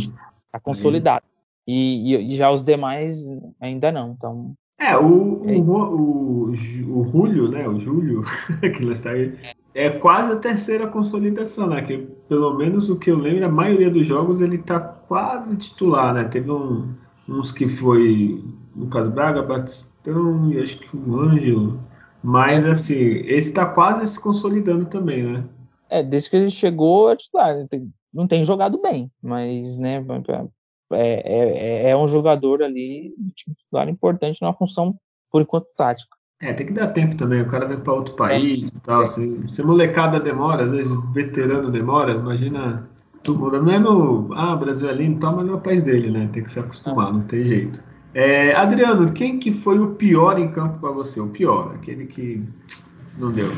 [0.57, 1.23] Tá consolidado.
[1.67, 3.25] E, e, já os demais
[3.59, 4.11] ainda não.
[4.11, 4.53] Então.
[4.79, 7.67] É, o, é o, o, o, Julio, né?
[7.67, 8.23] O Júlio,
[8.61, 9.37] que está aí,
[9.73, 11.81] é quase a terceira consolidação, né?
[11.81, 11.97] Que
[12.29, 16.23] pelo menos o que eu lembro, a maioria dos jogos ele tá quase titular, né?
[16.25, 16.93] Teve um,
[17.27, 18.43] uns que foi
[18.75, 21.79] Lucas Braga, Batistão e acho que o Ângelo.
[22.23, 25.43] Mas assim, esse tá quase se consolidando também, né?
[25.89, 27.55] É, desde que ele chegou é titular.
[28.17, 30.03] Não tem jogado bem, mas né,
[30.91, 34.95] é, é, é um jogador ali, titular importante numa função,
[35.31, 36.17] por enquanto, tática.
[36.41, 37.43] É, tem que dar tempo também.
[37.43, 38.75] O cara vem para outro país é.
[38.75, 39.05] e tal.
[39.05, 42.89] Se, se molecada demora, às vezes veterano demora, imagina.
[43.27, 44.33] Não é no.
[44.33, 46.29] Ah, Brasil é lindo e tal, mas não é o país dele, né?
[46.31, 47.83] Tem que se acostumar, não tem jeito.
[48.13, 51.19] É, Adriano, quem que foi o pior em campo para você?
[51.19, 52.41] O pior, aquele que
[53.17, 53.51] não deu.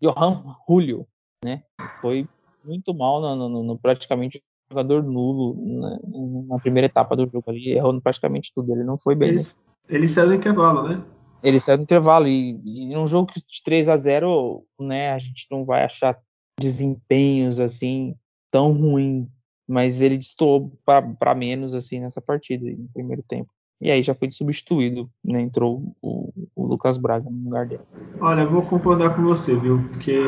[0.00, 1.06] Johan Julio,
[1.44, 1.62] né?
[2.00, 2.26] Foi
[2.64, 5.98] muito mal no, no, no praticamente jogador nulo na,
[6.54, 8.72] na, primeira etapa do jogo ali, errou praticamente tudo.
[8.72, 9.30] Ele não foi bem.
[9.30, 9.44] Ele, né?
[9.88, 11.02] ele saiu no intervalo, né?
[11.42, 15.46] Ele saiu no intervalo e, e num jogo de 3 a 0 né, a gente
[15.50, 16.18] não vai achar
[16.60, 18.14] desempenhos assim
[18.50, 19.28] tão ruim,
[19.66, 23.50] mas ele destoou para menos assim nessa partida no primeiro tempo.
[23.80, 25.40] E aí já foi substituído, né?
[25.40, 27.82] Entrou o, o, Lucas Braga no lugar dele.
[28.20, 29.80] Olha, eu vou concordar com você, viu?
[29.90, 30.18] Porque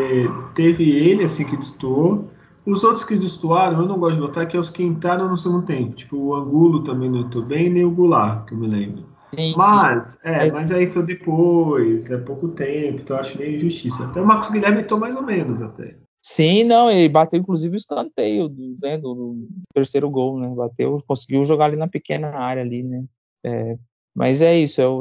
[0.54, 2.30] teve ele assim que destoou.
[2.64, 5.36] Os outros que destoaram, eu não gosto de botar, que é os que entraram no
[5.36, 5.96] segundo tempo.
[5.96, 9.04] Tipo, o Angulo também não entrou bem, nem o Goulart, que eu me lembro.
[9.34, 10.18] Sim, mas, sim.
[10.24, 14.04] É, mas, mas aí entrou depois, é pouco tempo, então eu acho meio injustiça.
[14.04, 15.96] Até o Marcos Guilherme entrou mais ou menos até.
[16.22, 20.52] Sim, não, ele bateu inclusive o escanteio do, né, do, do, terceiro gol, né?
[20.54, 23.04] Bateu, conseguiu jogar ali na pequena área ali, né?
[23.44, 23.78] É,
[24.14, 25.00] mas é isso, eu,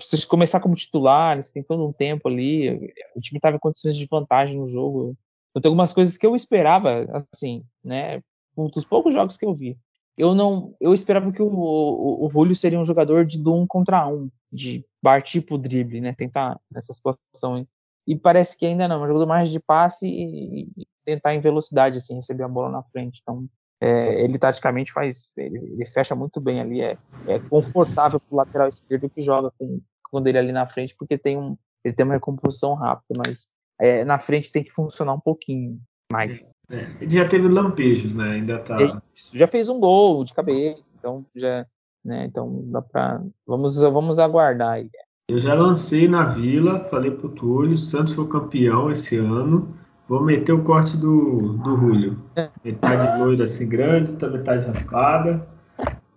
[0.00, 3.96] se começar como titular, você tem todo um tempo ali, o time estava em condições
[3.96, 5.16] de vantagem no jogo.
[5.50, 8.20] Então tem algumas coisas que eu esperava, assim, né?
[8.56, 9.76] Um dos poucos jogos que eu vi.
[10.16, 14.06] Eu não, eu esperava que o, o, o Julio seria um jogador de um contra
[14.08, 16.14] um, de partir pro drible, né?
[16.16, 17.66] Tentar nessa situação
[18.06, 21.40] e parece que ainda não, é um jogador mais de passe e, e, tentar em
[21.40, 23.20] velocidade, assim, receber a bola na frente.
[23.22, 23.46] Então,
[23.80, 28.68] é, ele taticamente faz, ele, ele, fecha muito bem ali, é, é confortável pro lateral
[28.68, 32.14] esquerdo que joga com, com ele ali na frente, porque tem um, ele tem uma
[32.14, 33.48] recomposição rápida, mas
[33.80, 35.78] é, na frente tem que funcionar um pouquinho
[36.10, 36.52] mais.
[36.70, 38.32] É, ele já teve lampejos, né?
[38.32, 38.80] Ainda tá.
[38.80, 38.92] Ele
[39.32, 41.66] já fez um gol de cabeça, então já,
[42.04, 42.24] né?
[42.26, 44.90] Então dá para vamos vamos aguardar aí.
[45.28, 49.74] Eu já lancei na Vila, falei pro Túlio, Santos foi campeão esse ano.
[50.08, 52.18] Vou meter o corte do, do Julio.
[52.62, 55.46] Metade loira assim grande, outra metade raspada.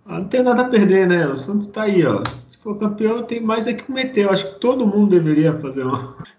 [0.06, 1.28] Ah, não tem nada a perder, né?
[1.28, 2.22] O Santos tá aí, ó.
[2.48, 4.26] Se for campeão, tem mais é que meter.
[4.26, 5.94] Eu acho que todo mundo deveria fazer um,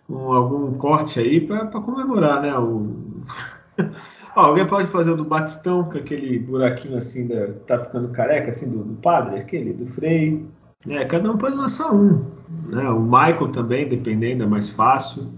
[0.09, 2.57] um, algum corte aí para comemorar, né?
[2.59, 2.87] O...
[4.37, 8.49] ó, alguém pode fazer o do Batistão, com aquele buraquinho assim, da, tá ficando careca,
[8.51, 10.47] assim, do, do padre, aquele, do Frei.
[10.87, 12.25] É, cada um pode lançar um.
[12.69, 12.89] Né?
[12.89, 15.29] O Michael também, dependendo, é mais fácil.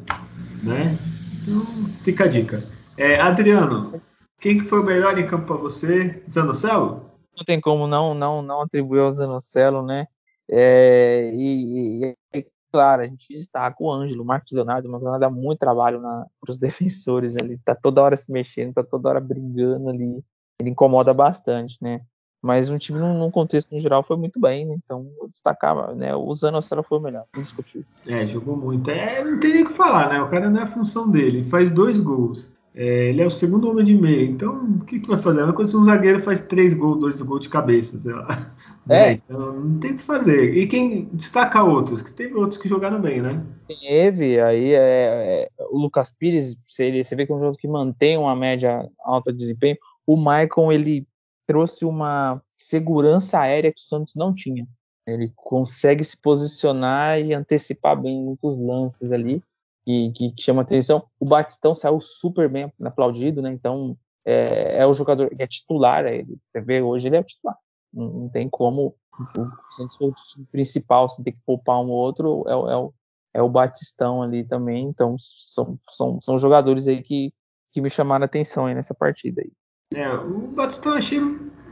[0.63, 0.99] Né?
[1.43, 1.65] Então,
[2.03, 2.65] fica a dica.
[2.97, 4.01] É, Adriano,
[4.41, 6.23] quem que foi o melhor em campo para você?
[6.31, 7.11] Zanocelo?
[7.37, 10.07] Não tem como não não não atribuir ao Zanocelo, né?
[10.51, 15.21] É, e, e, claro, a gente destaca o Ângelo, o Marcos Leonardo, o Marcos Leonardo
[15.21, 19.21] dá muito trabalho para os defensores, ele tá toda hora se mexendo, tá toda hora
[19.21, 20.25] brigando ali,
[20.61, 22.01] ele incomoda bastante, né?
[22.43, 24.75] Mas o time, num, contexto em geral, foi muito bem, né?
[24.83, 26.15] Então eu destacava, né?
[26.15, 27.87] O Zanocelo foi o melhor, indiscutível.
[28.07, 28.91] É, jogou muito.
[28.91, 30.23] É, não tem nem o que falar, né?
[30.23, 32.51] O cara não é a função dele, ele faz dois gols.
[32.75, 35.41] É, ele é o segundo homem de meio, então o que, que vai fazer?
[35.43, 38.55] É quando um zagueiro faz três gols, dois gols de cabeça, sei lá.
[38.89, 39.13] É.
[39.13, 40.57] Então não tem o que fazer.
[40.57, 42.01] E quem destaca outros?
[42.01, 43.41] Que teve outros que jogaram bem, né?
[43.69, 47.69] Teve, aí é, é, o Lucas Pires, você, você vê que é um jogo que
[47.69, 49.77] mantém uma média alta de desempenho.
[50.07, 51.07] O Maicon, ele
[51.51, 54.69] trouxe uma segurança aérea que o Santos não tinha.
[55.05, 59.43] Ele consegue se posicionar e antecipar bem muitos lances ali
[59.85, 61.05] que, que, que chama atenção.
[61.19, 63.51] O Batistão saiu super bem aplaudido, né?
[63.53, 66.07] Então é, é o jogador que é titular.
[66.07, 67.59] É, você vê hoje ele é titular.
[67.93, 72.45] Não, não tem como o Santos for o principal, você tem que poupar um outro,
[72.47, 72.95] é, é, o,
[73.35, 74.87] é o Batistão ali também.
[74.87, 77.35] Então são, são, são jogadores aí que,
[77.73, 79.51] que me chamaram atenção aí nessa partida aí.
[79.93, 81.21] É, o Batistão achei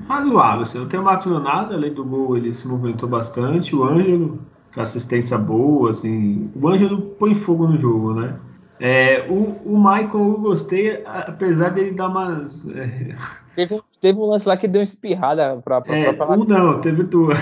[0.08, 4.40] razoável, assim, não tem matado nada, além do gol ele se movimentou bastante, o Ângelo,
[4.74, 8.36] com assistência boa, assim, o Ângelo põe fogo no jogo, né?
[8.80, 12.66] É, o, o Michael eu gostei, apesar dele dar umas.
[12.70, 13.14] É...
[13.54, 16.80] Teve, teve um lance lá que deu uma espirrada pra, pra, é, pra Um não,
[16.80, 17.38] teve duas.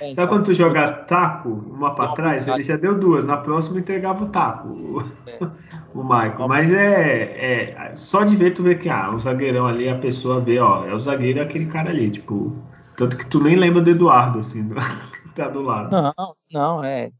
[0.00, 2.46] É, então, Sabe quando tu joga taco, uma pra trás?
[2.46, 5.38] Ele já deu duas, na próxima entregava o taco, o, é.
[5.94, 6.48] o Michael.
[6.48, 7.96] Mas é, é.
[7.96, 10.94] Só de ver tu vê que ah, o zagueirão ali, a pessoa vê, ó, é
[10.94, 12.56] o zagueiro aquele cara ali, tipo.
[12.96, 14.68] Tanto que tu nem lembra do Eduardo, assim,
[15.22, 15.90] que tá do lado.
[15.92, 17.12] Não, não, é.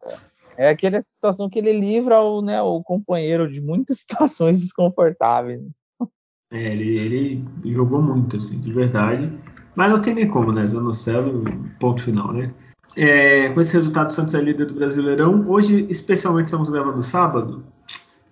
[0.57, 5.61] É aquela situação que ele livra o, né, o companheiro de muitas situações desconfortáveis.
[6.53, 9.31] É, ele, ele jogou muito, assim, de verdade.
[9.75, 10.67] Mas não tem nem como, né?
[10.67, 11.45] Zanocelo,
[11.79, 12.53] ponto final, né?
[12.97, 15.45] É, com esse resultado, o Santos é líder do Brasileirão.
[15.49, 17.65] Hoje, especialmente, estamos gravando sábado.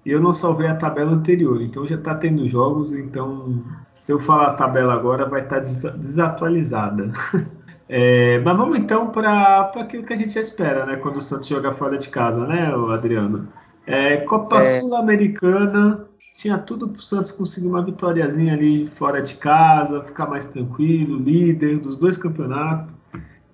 [0.04, 2.92] E eu não salvei a tabela anterior, então já está tendo jogos.
[2.92, 3.62] Então,
[3.94, 7.12] se eu falar a tabela agora, vai estar tá desatualizada.
[7.88, 10.96] É, mas vamos então para aquilo que a gente espera, né?
[10.96, 13.46] Quando o Santos joga fora de casa, né, Adriano?
[13.86, 14.80] É, Copa é...
[14.80, 16.04] Sul-Americana,
[16.36, 21.18] tinha tudo para o Santos conseguir uma vitóriazinha ali fora de casa, ficar mais tranquilo,
[21.18, 22.94] líder dos dois campeonatos.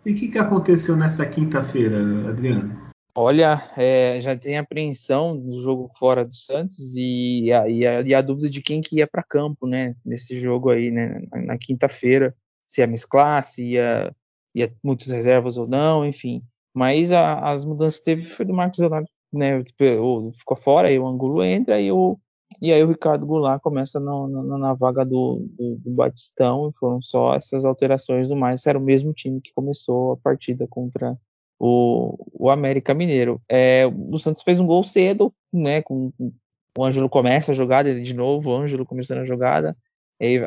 [0.05, 2.93] E o que, que aconteceu nessa quinta-feira, Adriano?
[3.15, 8.15] Olha, é, já tem apreensão do jogo fora do Santos e a, e a, e
[8.15, 9.95] a dúvida de quem que ia para campo, né?
[10.05, 11.23] Nesse jogo aí, né?
[11.31, 12.35] Na, na quinta-feira,
[12.67, 14.13] se ia mesclar, se ia
[14.55, 16.43] ia muitas reservas ou não, enfim.
[16.75, 19.63] Mas a, as mudanças que teve foi do Marcos Leonardo, né?
[19.63, 22.19] Tipo, ficou fora, aí o Angulo entra e o,
[22.61, 26.79] e aí o Ricardo Goulart começa na, na, na vaga do, do, do, Batistão e
[26.79, 28.67] foram só essas alterações do mais.
[28.67, 31.17] Era o mesmo time que começou a partida contra
[31.59, 33.41] o, o América Mineiro.
[33.49, 35.83] É, o Santos fez um gol cedo, né?
[35.83, 36.33] Com, com,
[36.77, 39.77] o Ângelo começa a jogada, ele de novo, o Ângelo começando a jogada.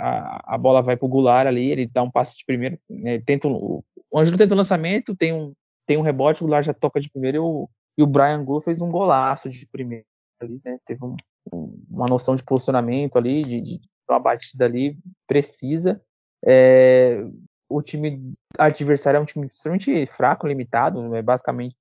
[0.02, 3.50] A, a bola vai pro Goulart ali, ele dá um passe de primeiro, né, tenta
[3.50, 5.54] um, o Ângelo tenta o lançamento, tem um,
[5.86, 8.64] tem um rebote, o Goulart já toca de primeiro e o, e o Brian Gould
[8.64, 10.06] fez um golaço de primeiro
[10.42, 11.16] ali, né, teve um, um,
[11.52, 16.02] uma noção de posicionamento ali, de, de, uma batida ali precisa.
[16.46, 17.24] É,
[17.70, 21.76] o time adversário é um time extremamente fraco, limitado, é basicamente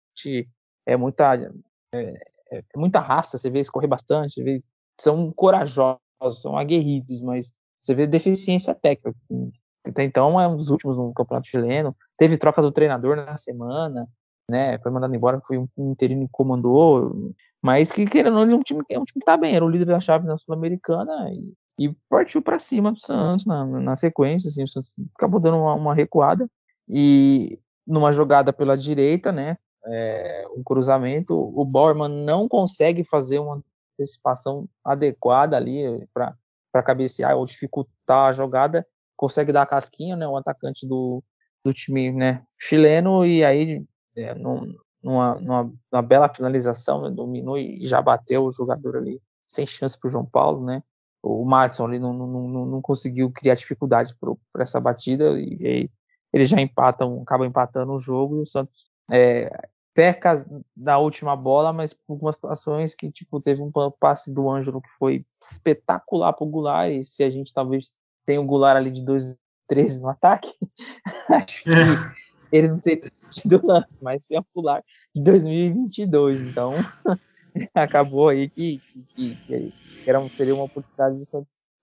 [0.87, 1.35] é muita
[1.93, 4.63] é, é, muita raça, você vê eles correr bastante, vê,
[5.01, 5.99] são corajosos,
[6.41, 9.15] são aguerridos, mas você vê deficiência técnica.
[9.87, 11.95] Até então é um dos últimos no campeonato chileno.
[12.17, 14.09] Teve troca do treinador na semana,
[14.51, 14.79] né?
[14.79, 17.33] Foi mandado embora, foi um, interino que comandou,
[17.65, 19.65] mas que querendo ou não, é um time, é um time que tá bem, era
[19.65, 23.97] o líder da chave na Sul-Americana e, e, partiu para cima do Santos na, na
[23.97, 26.47] sequência, assim, o Santos acabou dando uma, uma recuada
[26.87, 29.57] e numa jogada pela direita, né?
[29.87, 33.63] É, um cruzamento, o Borman não consegue fazer uma
[33.99, 40.37] antecipação adequada ali para cabecear ou dificultar a jogada, consegue dar a casquinha, né, o
[40.37, 41.25] atacante do,
[41.65, 43.83] do time né, chileno, e aí,
[44.17, 49.21] é, num, numa, numa, numa, bela finalização, né, dominou e já bateu o jogador ali,
[49.47, 50.83] sem chance para o João Paulo, né,
[51.23, 54.15] o Madison ali não, não, não, não conseguiu criar dificuldade
[54.53, 55.91] para essa batida, e aí
[56.33, 60.45] eles já empatam, acabam empatando o jogo, e o Santos é, peca
[60.77, 64.91] da última bola, mas por algumas situações que tipo teve um passe do Ângelo que
[64.99, 67.95] foi espetacular pro Goulart e se a gente talvez
[68.27, 70.53] tenha o Goulart ali de 2013 no ataque,
[71.31, 71.71] acho que.
[72.55, 76.73] Ele não teria tido lance, mas sim o Goulart de 2022, então
[77.75, 79.73] acabou aí que, que, que, que
[80.07, 81.25] era, seria uma oportunidade de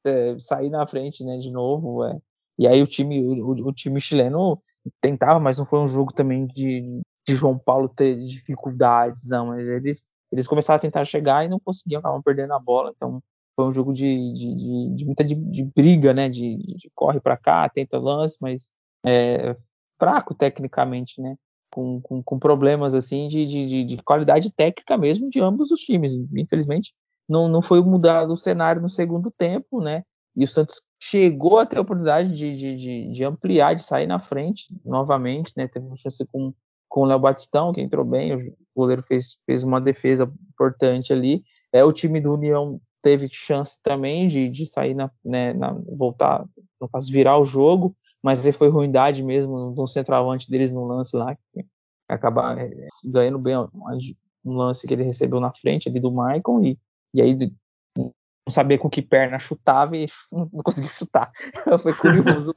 [0.05, 2.17] é, sair na frente, né, de novo, é.
[2.57, 4.61] e aí o time, o, o time chileno
[5.01, 9.67] tentava, mas não foi um jogo também de, de João Paulo ter dificuldades, não, mas
[9.67, 13.21] eles, eles começaram a tentar chegar e não conseguiam, acabavam perdendo a bola, então
[13.57, 17.19] foi um jogo de, de, de, de muita de, de, briga, né, de, de corre
[17.19, 18.71] para cá, tenta lance, mas
[19.05, 19.53] é,
[20.01, 21.35] fraco tecnicamente, né,
[21.71, 26.15] com, com, com problemas assim de, de, de, qualidade técnica mesmo de ambos os times,
[26.35, 26.91] infelizmente
[27.29, 30.03] não, não foi mudado o cenário no segundo tempo, né,
[30.35, 34.07] e o Santos chegou a ter a oportunidade de, de, de, de, ampliar, de sair
[34.07, 35.67] na frente novamente, né?
[35.67, 36.53] Teve uma chance com,
[36.87, 41.43] com o Léo Batistão, que entrou bem, o goleiro fez, fez uma defesa importante ali.
[41.73, 46.45] É, o time do União teve chance também de, de sair na, né, na, voltar,
[46.79, 51.35] no caso, virar o jogo, mas foi ruindade mesmo do centroavante deles no lance lá,
[51.35, 51.65] que
[52.07, 53.55] acabar é, ganhando bem
[54.43, 56.79] um lance que ele recebeu na frente ali do Michael, e,
[57.13, 57.51] e aí
[57.97, 58.13] não
[58.49, 61.31] sabia com que perna chutava e não conseguiu chutar.
[61.81, 62.53] Foi curioso.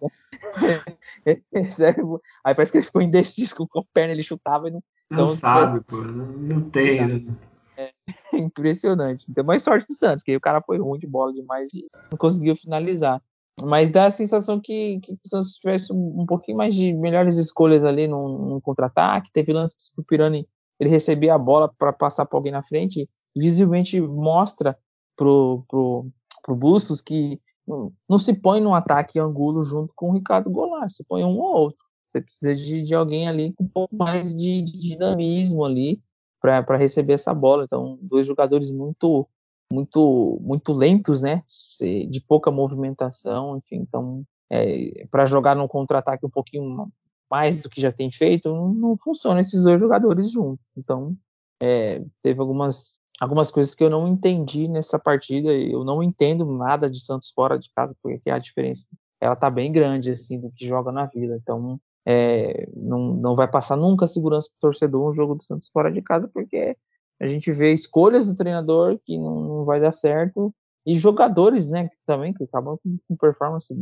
[1.24, 1.70] Né?
[1.70, 4.82] Sério, aí parece que ele ficou indeciso com qual perna ele chutava e não.
[5.10, 7.06] Não então, sabe, pô, não, não tem.
[7.06, 7.36] Né?
[7.76, 7.92] É,
[8.32, 9.26] é impressionante.
[9.30, 11.86] Então, mais sorte do Santos, que aí o cara foi ruim de bola demais e
[12.10, 13.22] não conseguiu finalizar.
[13.62, 15.16] Mas dá a sensação que, que
[15.60, 19.30] tivesse um, pouquinho mais de melhores escolhas ali no, no contra-ataque.
[19.32, 20.46] Teve lances que o Pirani
[20.78, 24.76] ele recebia a bola para passar para alguém na frente, visivelmente mostra
[25.16, 26.06] pro, pro,
[26.42, 30.90] pro Bustos que não, não se põe no ataque Angulo junto com o Ricardo Goulart,
[30.90, 31.84] se põe um ou outro.
[32.10, 36.00] Você precisa de, de alguém ali com um pouco mais de, de dinamismo ali
[36.40, 37.64] para receber essa bola.
[37.64, 39.28] Então, dois jogadores muito
[39.74, 41.42] muito muito lentos, né?
[41.80, 43.76] De pouca movimentação, enfim.
[43.76, 46.88] Então, é, para jogar no contra-ataque um pouquinho
[47.30, 50.64] mais do que já tem feito, não, não funciona esses dois jogadores juntos.
[50.76, 51.16] Então,
[51.60, 55.52] é, teve algumas algumas coisas que eu não entendi nessa partida.
[55.52, 58.86] Eu não entendo nada de Santos fora de casa, porque a diferença
[59.20, 61.38] ela tá bem grande assim do que joga na vida.
[61.42, 65.68] Então, é, não, não vai passar nunca segurança para o torcedor um jogo do Santos
[65.72, 66.76] fora de casa, porque
[67.20, 70.54] a gente vê escolhas do treinador que não, não vai dar certo
[70.86, 73.74] e jogadores, né, também que acabam com, com performance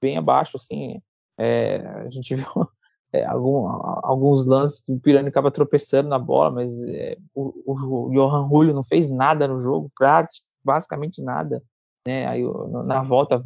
[0.00, 1.00] bem abaixo, assim.
[1.38, 2.46] É, a gente viu
[3.12, 3.66] é, algum,
[4.02, 8.48] alguns lances que o Pirani acaba tropeçando na bola, mas é, o, o, o Johan
[8.48, 9.90] Julio não fez nada no jogo,
[10.64, 11.62] basicamente nada.
[12.06, 12.26] Né?
[12.26, 12.42] Aí
[12.84, 13.44] na volta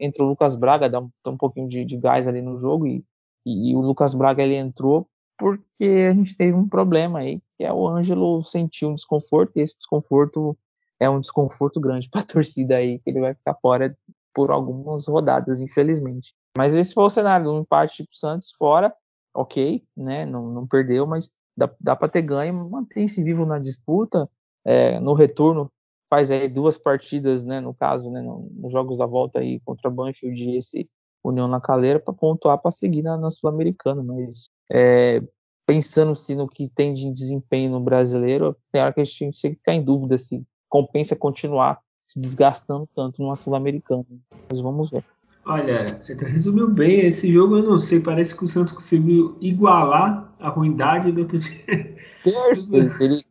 [0.00, 2.86] entra o Lucas Braga, dá um, dá um pouquinho de, de, gás ali no jogo
[2.86, 3.04] e,
[3.44, 5.06] e, e, o Lucas Braga ele entrou
[5.40, 9.62] porque a gente teve um problema aí, que é o Ângelo sentiu um desconforto e
[9.62, 10.54] esse desconforto
[11.00, 13.96] é um desconforto grande para a torcida aí, que ele vai ficar fora
[14.34, 16.34] por algumas rodadas, infelizmente.
[16.54, 18.94] Mas esse foi o cenário, um empate pro Santos fora,
[19.32, 20.26] ok, né?
[20.26, 24.28] Não, não perdeu, mas dá, dá para ter ganho, mantém-se vivo na disputa.
[24.62, 25.72] É, no retorno
[26.10, 27.60] faz aí duas partidas, né?
[27.60, 28.20] No caso, né?
[28.20, 30.86] Nos jogos da volta aí contra Banfield e esse
[31.24, 35.22] União na Calera para pontuar para seguir na, na Sul-Americana, mas é,
[35.66, 39.82] pensando-se no que tem de desempenho no brasileiro, tem hora que a gente fica em
[39.82, 44.04] dúvida se compensa continuar se desgastando tanto numa Sul-Americana.
[44.50, 45.04] Mas vamos ver.
[45.46, 45.84] Olha,
[46.26, 51.12] resumiu bem esse jogo, eu não sei, parece que o Santos conseguiu igualar a ruindade
[51.12, 51.64] do outro time.
[52.22, 53.24] Perfeito, ele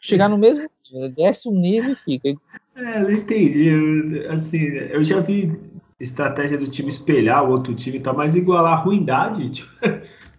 [0.00, 0.68] chegar no mesmo
[1.14, 2.40] desce um nível e fica.
[2.76, 3.66] É, não entendi.
[3.66, 5.52] Eu, assim, eu já vi
[6.00, 9.70] estratégia do time espelhar o outro time, tá, mas igualar a ruindade, tipo,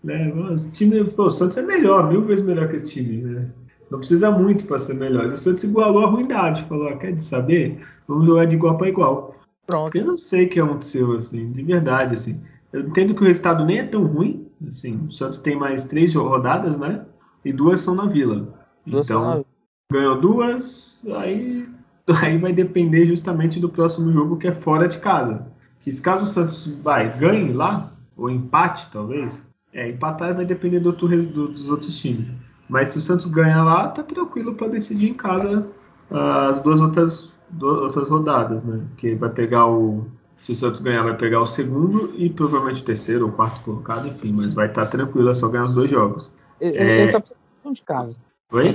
[0.03, 0.32] né?
[0.34, 3.49] O time, pô, o Santos é melhor, mil vezes melhor que esse time, né?
[3.89, 5.28] Não precisa muito para ser melhor.
[5.28, 7.80] O Santos igualou a ruindade, falou, ah, quer saber?
[8.08, 9.36] Vamos jogar de igual para igual.
[9.68, 9.95] Pronto.
[9.95, 12.39] Eu não sei o que aconteceu, assim, de verdade, assim.
[12.74, 14.99] Eu entendo que o resultado nem é tão ruim, assim.
[15.08, 17.06] O Santos tem mais três rodadas, né?
[17.43, 18.53] E duas são na Vila.
[18.86, 19.45] Duas então,
[19.91, 21.64] ganhou duas, aí,
[22.22, 25.47] aí vai depender justamente do próximo jogo que é fora de casa.
[25.82, 29.38] Que se caso o Santos vai, ganhe lá, ou empate, talvez,
[29.74, 32.30] é, empatar vai depender do outro, do, dos outros times.
[32.68, 35.68] Mas se o Santos ganha lá, tá tranquilo para decidir em casa
[36.10, 38.82] uh, as duas outras outras rodadas, né?
[38.97, 40.06] Que vai pegar o.
[40.36, 44.08] Se o Santos ganhar, vai pegar o segundo e provavelmente o terceiro ou quarto colocado,
[44.08, 46.32] enfim, mas vai estar tá tranquilo, é só ganhar os dois jogos.
[46.60, 47.08] Ele é...
[47.08, 47.39] só precisa
[47.72, 48.18] de casa.
[48.51, 48.74] Oi?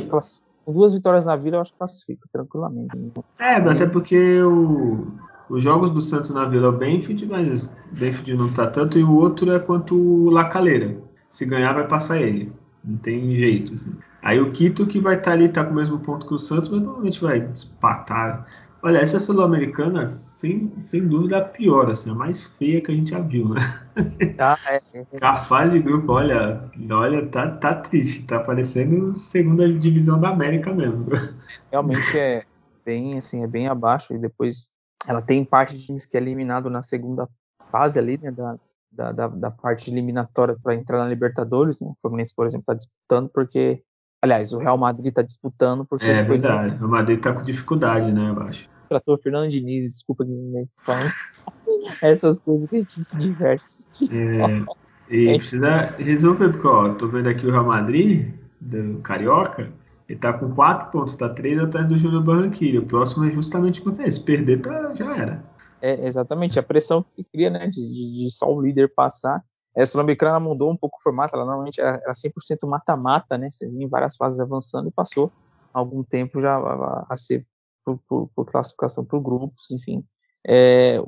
[0.70, 2.96] Com duas vitórias na Vila, eu acho que classifica tranquilamente.
[3.40, 5.08] É, até porque o,
[5.48, 8.96] os jogos do Santos na Vila é o Benfield, mas o Benfield não tá tanto,
[8.96, 10.96] e o outro é quanto o Lacaleira.
[11.28, 12.52] Se ganhar, vai passar ele.
[12.84, 13.74] Não tem jeito.
[13.74, 13.92] Assim.
[14.22, 16.38] Aí o Quito que vai estar tá ali, tá com o mesmo ponto que o
[16.38, 18.46] Santos, mas provavelmente vai despatar.
[18.80, 20.06] Olha, essa Sul-Americana,
[20.40, 23.60] sem, sem dúvida, a pior, assim, a mais feia que a gente já viu, né?
[24.38, 24.80] Tá, é.
[25.20, 30.72] A fase de grupo, olha, olha tá, tá triste, tá parecendo segunda divisão da América
[30.72, 31.06] mesmo.
[31.70, 32.44] Realmente é
[32.84, 34.70] bem, assim, é bem abaixo, e depois
[35.06, 37.28] ela tem parte de times que é eliminado na segunda
[37.70, 38.56] fase ali, né, da,
[38.90, 41.88] da, da, da parte eliminatória para entrar na Libertadores, né?
[41.88, 43.82] O Fluminense, por exemplo, está disputando porque
[44.22, 46.04] Aliás, o Real Madrid está disputando porque.
[46.04, 46.84] É verdade.
[46.84, 48.68] O Madrid está com dificuldade, né, eu acho.
[48.90, 51.12] Tratou o Fernando Diniz, desculpa que ninguém falando.
[52.02, 53.64] Essas coisas que a gente se diverte.
[54.10, 54.64] É,
[55.08, 55.38] e é.
[55.38, 59.72] precisa resolver, porque ó, tô vendo aqui o Real Madrid, do Carioca,
[60.08, 62.80] ele tá com 4 pontos, tá 3 atrás do Júnior Barranquilla.
[62.80, 64.10] O próximo é justamente quanto é.
[64.10, 65.44] Se perder, tá, já era.
[65.80, 69.40] É, exatamente, a pressão que se cria, né, de, de, de só o líder passar.
[69.72, 73.48] Essa Sul-Americana mudou um pouco o formato, ela normalmente era, era 100% mata-mata, né?
[73.52, 75.30] Você vinha em várias fases avançando e passou
[75.72, 77.46] algum tempo já a, a ser
[77.84, 80.04] por, por, por classificação por grupos, enfim.
[80.46, 81.02] É,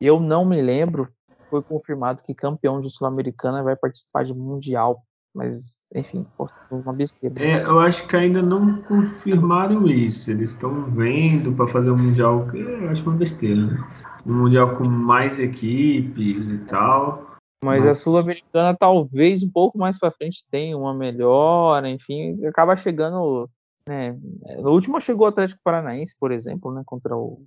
[0.00, 1.08] eu não me lembro,
[1.50, 5.02] foi confirmado que campeão de Sul-Americana vai participar de Mundial.
[5.34, 6.26] Mas, enfim,
[6.70, 7.34] uma besteira.
[7.38, 10.30] É, eu acho que ainda não confirmaram isso.
[10.30, 13.84] Eles estão vendo para fazer um mundial que eu acho uma besteira, né?
[14.26, 17.36] Um mundial com mais equipes e tal.
[17.62, 17.86] Mas, Mas...
[17.86, 23.48] a Sul-Americana talvez um pouco mais para frente tenha uma melhora, enfim, acaba chegando.
[23.88, 24.14] Né,
[24.58, 27.40] no último chegou o Atlético Paranaense, por exemplo, né, contra o,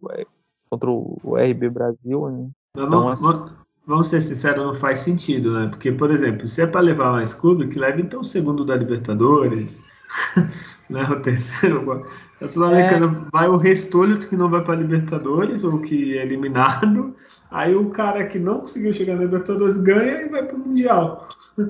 [0.67, 2.27] contra o RB Brasil.
[2.31, 2.49] Né?
[2.75, 3.45] Então, assim...
[3.85, 5.67] vamos ser sinceros, não faz sentido, né?
[5.67, 8.75] Porque, por exemplo, se é para levar mais clube, que leve então o segundo da
[8.75, 9.79] Libertadores,
[10.89, 11.03] né?
[11.03, 12.07] O terceiro.
[12.41, 13.29] A Sul-Americana é...
[13.31, 17.15] vai o restolho que não vai para Libertadores ou que é eliminado.
[17.51, 21.29] Aí o cara que não conseguiu chegar na Libertadores ganha e vai para o Mundial.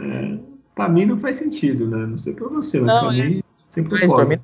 [0.00, 0.38] É,
[0.74, 2.06] para mim não faz sentido, né?
[2.06, 3.28] Não sei para você, mas para é...
[3.28, 3.41] mim
[3.72, 4.38] sempre mas Para mim,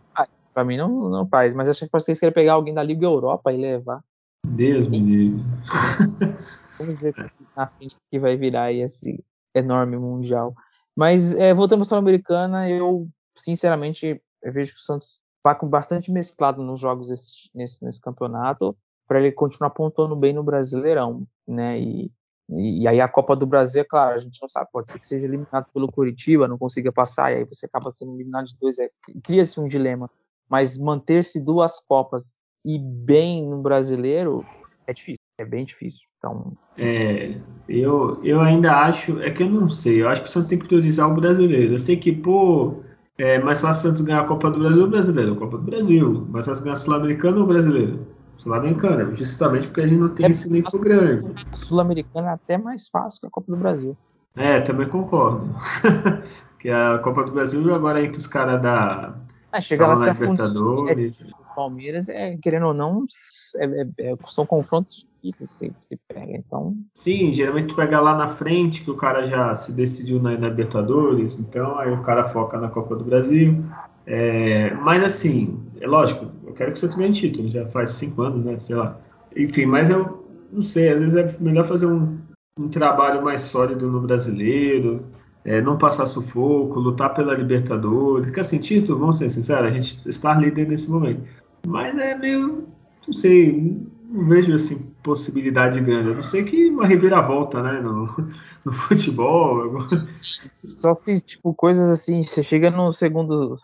[0.55, 1.55] pra mim não, não faz.
[1.55, 4.03] Mas acho que vocês querem pegar alguém da Liga Europa e levar.
[4.47, 5.45] Deus me livre.
[6.79, 7.15] Vamos ver
[7.57, 9.23] na frente que vai virar esse
[9.55, 10.55] enorme mundial.
[10.97, 15.69] Mas é, voltando para a Sul-Americana, eu sinceramente eu vejo que o Santos vai com
[15.69, 18.77] bastante mesclado nos jogos esse, nesse, nesse campeonato
[19.07, 21.81] para ele continuar pontuando bem no Brasileirão, né?
[21.81, 22.13] E,
[22.51, 24.99] e, e, aí a Copa do Brasil, é claro, a gente não sabe, pode ser
[24.99, 28.57] que seja eliminado pelo Curitiba, não consiga passar, e aí você acaba sendo eliminado de
[28.59, 28.89] dois, é,
[29.23, 30.11] cria-se um dilema.
[30.49, 32.35] Mas manter-se duas Copas
[32.65, 34.47] e bem no brasileiro
[34.87, 36.01] é difícil, é bem difícil.
[36.19, 36.57] Então...
[36.79, 37.37] É,
[37.69, 40.59] eu, eu ainda acho, é que eu não sei, eu acho que o Santos tem
[40.59, 41.75] que priorizar o brasileiro.
[41.75, 42.83] Eu sei que, pô,
[43.19, 45.35] é mais fácil o Santos ganhar a Copa do Brasil ou brasileiro?
[45.35, 46.27] A Copa do Brasil.
[46.31, 48.07] Mais fácil ganhar a Sul-Americana ou brasileiro?
[48.49, 51.27] Sul-Americana, justamente porque a gente não tem é, esse elenco grande.
[51.53, 53.97] Sul-Americana é até mais fácil que a Copa do Brasil.
[54.35, 55.55] É, também concordo.
[56.59, 59.15] que a Copa do Brasil agora é entre os caras da
[59.53, 61.21] ah, chega lá se Libertadores.
[61.21, 61.25] É,
[61.55, 63.05] Palmeiras, é, querendo ou não,
[63.57, 66.77] é, é, é são confrontos difíceis se, se pega, então...
[66.95, 70.49] Sim, geralmente tu pega lá na frente, que o cara já se decidiu na, na
[70.49, 73.65] Libertadores, então aí o cara foca na Copa do Brasil.
[74.07, 76.27] É, mas assim, é lógico,
[76.59, 79.01] quero que você tenha título, já faz cinco anos, né, sei lá.
[79.37, 82.19] Enfim, mas eu não sei, às vezes é melhor fazer um,
[82.59, 85.07] um trabalho mais sólido no brasileiro,
[85.45, 90.09] é, não passar sufoco, lutar pela Libertadores, que assim, título, vamos ser sinceros, a gente
[90.09, 91.23] está líder nesse momento.
[91.67, 92.67] Mas é meio,
[93.07, 93.81] não sei,
[94.11, 96.11] não vejo assim possibilidade grande.
[96.11, 98.07] A não sei que uma reviravolta, né, no,
[98.65, 99.79] no futebol.
[100.49, 103.59] Só se, tipo, coisas assim, você chega no segundo,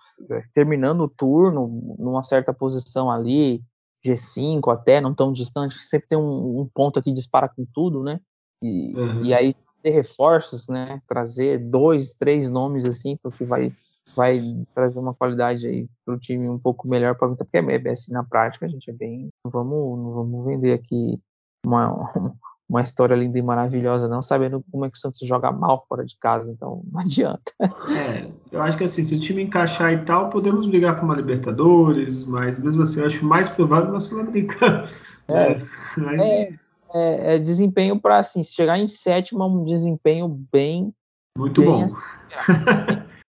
[0.53, 3.62] terminando o turno, numa certa posição ali,
[4.05, 8.03] G5 até, não tão distante, sempre tem um, um ponto aqui que dispara com tudo,
[8.03, 8.20] né?
[8.62, 9.24] E, uhum.
[9.24, 11.01] e aí ter reforços, né?
[11.07, 13.72] Trazer dois, três nomes assim, porque vai
[14.14, 14.40] vai
[14.74, 18.24] trazer uma qualidade aí para o time um pouco melhor para porque é assim na
[18.24, 21.18] prática a gente é bem não vamos não vamos vender aqui
[21.64, 22.12] uma
[22.66, 26.04] uma história linda e maravilhosa não sabendo como é que o Santos joga mal fora
[26.04, 29.98] de casa então não adianta é, eu acho que assim se o time encaixar e
[29.98, 34.88] tal podemos brigar para uma Libertadores mas mesmo assim eu acho mais provável na Sul-Americana
[35.28, 35.58] é,
[35.98, 36.20] mas...
[36.20, 36.58] é,
[36.94, 40.94] é, é desempenho para assim, chegar em sétimo é um desempenho bem.
[41.36, 41.82] Muito bem bom.
[41.82, 41.96] Assim,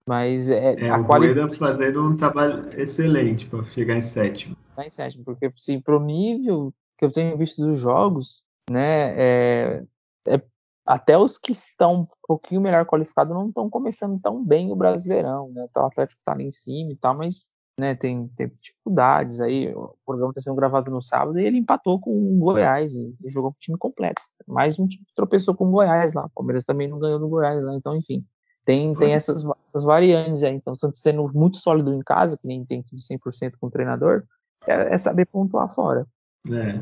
[0.06, 4.56] mas é, é a o qualidade fazendo um trabalho excelente para chegar em sétimo.
[4.78, 9.84] Em sétimo, porque assim, pro nível que eu tenho visto dos jogos, né, é,
[10.28, 10.42] é,
[10.86, 15.50] até os que estão um pouquinho melhor qualificados não estão começando tão bem o Brasileirão,
[15.52, 15.66] né?
[15.68, 19.74] Então, o Atlético tá ali em cima e tal, mas né, tem, tem dificuldades aí.
[19.74, 23.50] O programa está sendo gravado no sábado e ele empatou com o Goiás e, jogou
[23.50, 24.22] com o time completo.
[24.46, 26.26] Mais um time tropeçou com o Goiás lá.
[26.26, 28.24] O Palmeiras também não ganhou do Goiás lá, então, enfim.
[28.66, 30.52] Tem, tem essas, essas variantes aí.
[30.52, 34.24] Então, Santos sendo muito sólido em casa, que nem tem sido 100% com o treinador,
[34.66, 36.04] é, é, saber pontuar fora.
[36.50, 36.80] É.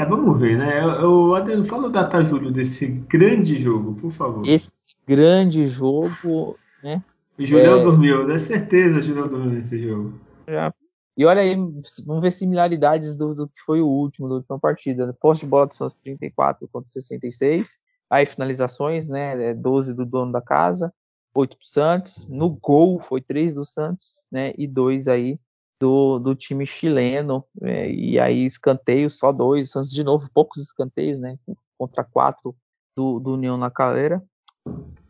[0.00, 0.82] é vamos ver, né?
[0.82, 4.48] Eu, Adriano, fala o data, Júlio, desse grande jogo, por favor.
[4.48, 7.04] Esse grande jogo, né?
[7.38, 7.82] O Julião é...
[7.82, 10.18] dormiu, é certeza o Julião dormiu nesse jogo.
[10.48, 10.72] Já.
[11.18, 15.14] E olha aí, vamos ver similaridades do, do que foi o último, da última partida.
[15.20, 17.76] Post de bola são 34 contra 66.
[18.08, 19.52] Aí finalizações, né?
[19.52, 20.92] 12 é do dono da casa,
[21.36, 22.26] 8 do Santos.
[22.28, 24.52] No gol foi 3 do Santos, né?
[24.56, 25.38] E 2 aí
[25.80, 27.44] do, do time chileno.
[27.62, 29.70] É, e aí escanteios, só dois.
[29.70, 31.38] Santos de novo, poucos escanteios, né?
[31.78, 32.54] Contra 4
[32.96, 34.22] do, do União na Caleira.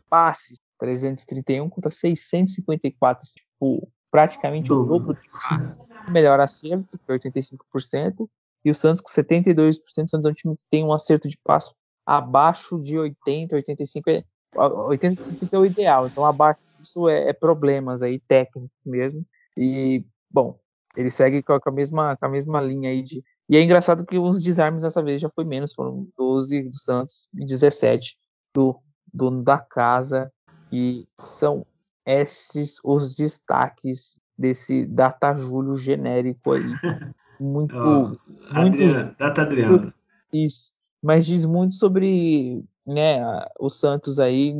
[0.09, 3.27] Passes, 331 contra 654.
[3.27, 5.81] Tipo, praticamente o dobro de passes.
[6.09, 8.27] Melhor acerto, que é 85%,
[8.63, 9.79] e o Santos com 72%.
[9.85, 11.73] O Santos é um time que tem um acerto de passo
[12.05, 14.09] abaixo de 80, 85,
[14.57, 16.07] 80, 85 é o ideal.
[16.07, 19.25] Então, abaixo disso é, é problemas aí técnicos mesmo.
[19.55, 20.59] E, bom,
[20.95, 23.23] ele segue com a mesma, com a mesma linha aí de.
[23.49, 27.29] E é engraçado que os desarmes dessa vez já foi menos, foram 12 do Santos
[27.33, 28.17] e 17
[28.53, 28.77] do
[29.13, 30.31] dono da casa.
[30.71, 31.65] E são
[32.05, 36.63] esses os destaques desse Data Júlio genérico aí.
[37.39, 37.77] Muito.
[37.77, 39.93] Oh, muito Adriana, Data Adriano.
[40.33, 40.73] Isso.
[41.03, 43.19] Mas diz muito sobre né,
[43.59, 44.55] o Santos aí,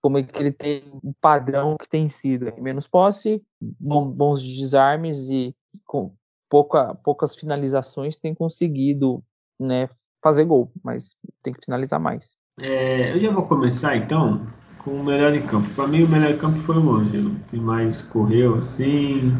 [0.00, 2.52] como é que ele tem um padrão que tem sido.
[2.58, 5.54] Menos posse, bons desarmes e
[5.84, 6.14] com
[6.48, 9.22] pouca, poucas finalizações tem conseguido
[9.58, 9.88] né,
[10.22, 12.36] fazer gol, mas tem que finalizar mais.
[12.60, 14.46] É, eu já vou começar então
[14.78, 15.68] com o melhor em campo.
[15.74, 19.36] Para mim, o melhor em campo foi o Ângelo, que mais correu assim.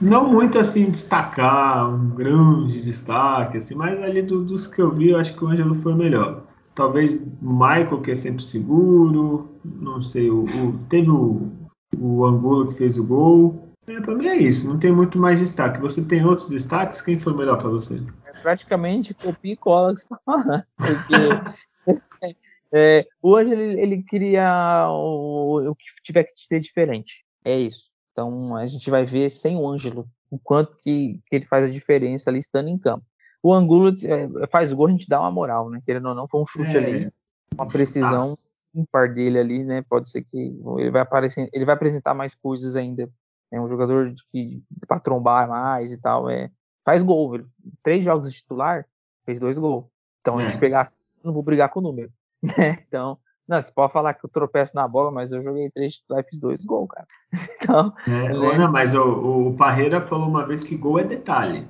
[0.00, 5.10] Não muito assim destacar, um grande destaque, assim, mas ali do, dos que eu vi,
[5.10, 6.47] eu acho que o Ângelo foi melhor.
[6.78, 11.50] Talvez Michael, que é sempre seguro, não sei, o, o teve o,
[11.98, 13.74] o Angulo que fez o gol.
[13.88, 15.80] É, para mim é isso, não tem muito mais destaque.
[15.80, 17.00] Você tem outros destaques?
[17.00, 18.00] Quem foi melhor para você?
[18.24, 20.64] É praticamente copia e cola que você está falando.
[22.70, 27.24] É, Ângelo ele, ele queria o, o que tiver que ter diferente.
[27.42, 27.90] É isso.
[28.12, 31.72] Então a gente vai ver sem o Ângelo o quanto que, que ele faz a
[31.72, 33.06] diferença ali estando em campo.
[33.42, 35.80] O Angulo é, faz gol, a gente dá uma moral, né?
[35.84, 37.12] Querendo ou não, foi um chute é, ali,
[37.54, 38.36] uma precisão
[38.74, 39.82] ímpar dele ali, né?
[39.88, 43.08] Pode ser que ele vai aparecer, ele vai apresentar mais coisas ainda.
[43.50, 46.50] É um jogador que para trombar mais e tal, é
[46.84, 47.48] faz gol, velho.
[47.82, 48.84] Três jogos de titular,
[49.24, 49.84] fez dois gols.
[50.20, 50.60] Então a gente é.
[50.60, 52.10] pegar, não vou brigar com o número,
[52.42, 52.78] né?
[52.86, 53.18] Então
[53.48, 56.30] não, você pode falar que eu tropeço na bola, mas eu joguei três titulares e
[56.30, 57.06] fiz dois gols, cara.
[57.60, 58.66] Então, é, né?
[58.66, 61.66] mas o, o Parreira falou uma vez que gol é detalhe.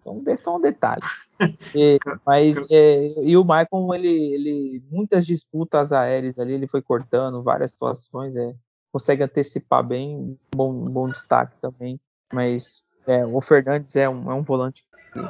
[0.00, 1.02] Então, é só um detalhe.
[1.74, 7.42] E, mas é, e o Maicon, ele, ele muitas disputas aéreas ali, ele foi cortando
[7.42, 8.54] várias situações, é,
[8.92, 11.98] consegue antecipar bem, bom, bom destaque também.
[12.32, 15.20] Mas é, o Fernandes é um, é um volante que,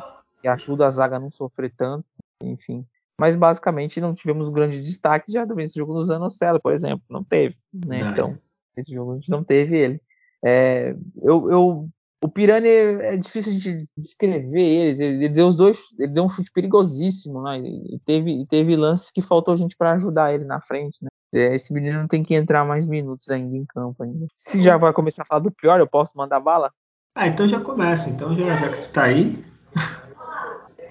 [0.43, 2.05] que ajuda a zaga a não sofrer tanto,
[2.43, 2.87] enfim
[3.23, 7.23] mas basicamente não tivemos um grande destaque já nesse jogo do Zanocelo, por exemplo, não
[7.23, 8.01] teve, né?
[8.01, 8.37] Então,
[8.77, 10.01] esse jogo a gente não teve ele.
[10.45, 11.89] É, eu, eu,
[12.23, 16.29] o Pirani é difícil a gente descrever ele, ele deu os dois, ele deu um
[16.29, 17.59] chute perigosíssimo, né?
[17.59, 21.09] E teve, teve lances que faltou gente para ajudar ele na frente, né?
[21.35, 24.27] É, esse menino tem que entrar mais minutos ainda em campo ainda.
[24.37, 26.71] Se já vai começar a falar do pior, eu posso mandar bala?
[27.15, 28.09] Ah, então já começa.
[28.09, 29.45] Então já, já que tu tá aí.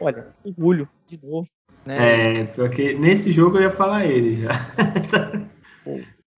[0.01, 1.47] Olha, orgulho, de novo.
[1.85, 2.41] Né?
[2.41, 4.49] É, porque nesse jogo eu ia falar ele já.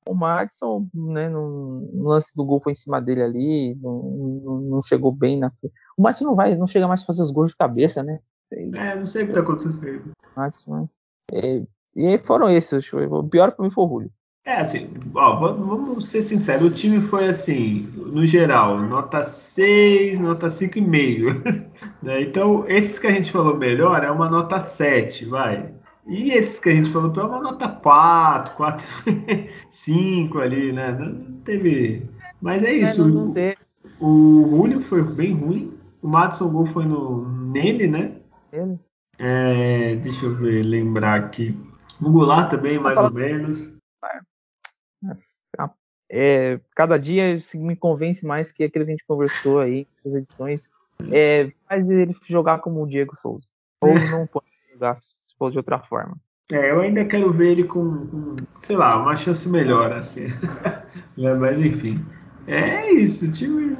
[0.06, 4.02] O Madison, né, no, lance do gol foi em cima dele ali, não,
[4.44, 5.52] não, não chegou bem na.
[5.98, 8.20] O Madison não vai, não chega mais a fazer os gols de cabeça, né?
[8.52, 10.12] É, não sei o que tá acontecendo.
[10.36, 10.90] Madison, né?
[11.32, 11.64] É,
[11.96, 12.92] e foram esses.
[12.94, 14.12] O pior para mim foi o Julio.
[14.46, 20.48] É, assim, ó, vamos ser sinceros, o time foi assim, no geral, nota 6, nota
[20.48, 21.72] 5,5.
[22.04, 22.22] né?
[22.24, 25.73] Então, esses que a gente falou melhor é uma nota 7, vai.
[26.06, 28.86] E esses que a gente falou uma nota 4, 4,
[29.70, 30.92] 5 ali, né?
[30.92, 32.10] Não teve.
[32.42, 33.08] Mas é, isso.
[33.08, 33.54] Não, não
[34.00, 35.78] o, o Julio foi bem ruim.
[36.02, 38.18] O Madison Gol foi no, nele, né?
[38.52, 38.78] Ele.
[39.18, 41.58] É, deixa eu ver, lembrar aqui.
[42.02, 43.72] O Goulart também, mais ou menos.
[46.10, 50.70] É, cada dia me convence mais que aquilo que a gente conversou aí nas edições
[51.12, 53.48] é, faz ele jogar como o Diego Souza.
[53.82, 54.96] Ou não pode jogar
[55.38, 56.18] for de outra forma.
[56.52, 60.28] É, eu ainda quero ver ele com, com sei lá, uma chance melhor, assim.
[61.18, 62.04] É, mas enfim.
[62.48, 63.78] É isso, o time.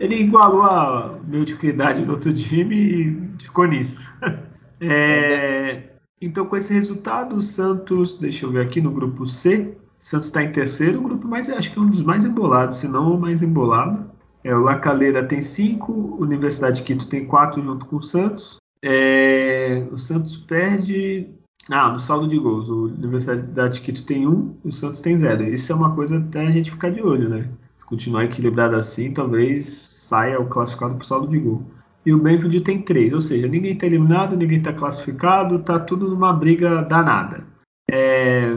[0.00, 4.00] Ele igualou a mediocridade do outro time e ficou nisso.
[4.80, 5.88] É,
[6.20, 10.42] então, com esse resultado, o Santos, deixa eu ver aqui no grupo C, Santos está
[10.42, 13.20] em terceiro, o grupo mais, acho que é um dos mais embolados, se não o
[13.20, 14.08] mais embolado.
[14.44, 18.56] É, o Lacaleira tem cinco, Universidade de Quito tem quatro junto com o Santos.
[18.82, 21.28] É, o Santos perde.
[21.70, 25.44] Ah, no saldo de gols, o Universidade de Quito tem um, o Santos tem zero.
[25.44, 27.48] Isso é uma coisa até a gente ficar de olho, né?
[27.76, 31.62] Se continuar equilibrado assim, talvez saia o classificado por saldo de gol.
[32.06, 36.08] E o Benfield tem três, ou seja, ninguém está eliminado, ninguém está classificado, está tudo
[36.08, 37.44] numa briga danada.
[37.90, 38.56] É,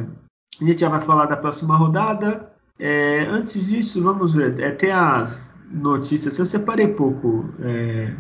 [0.62, 2.50] a gente já vai falar da próxima rodada.
[2.80, 4.58] É, antes disso, vamos ver.
[4.60, 5.38] É, tem as
[5.70, 6.38] notícias.
[6.38, 8.14] Eu separei pouco, é,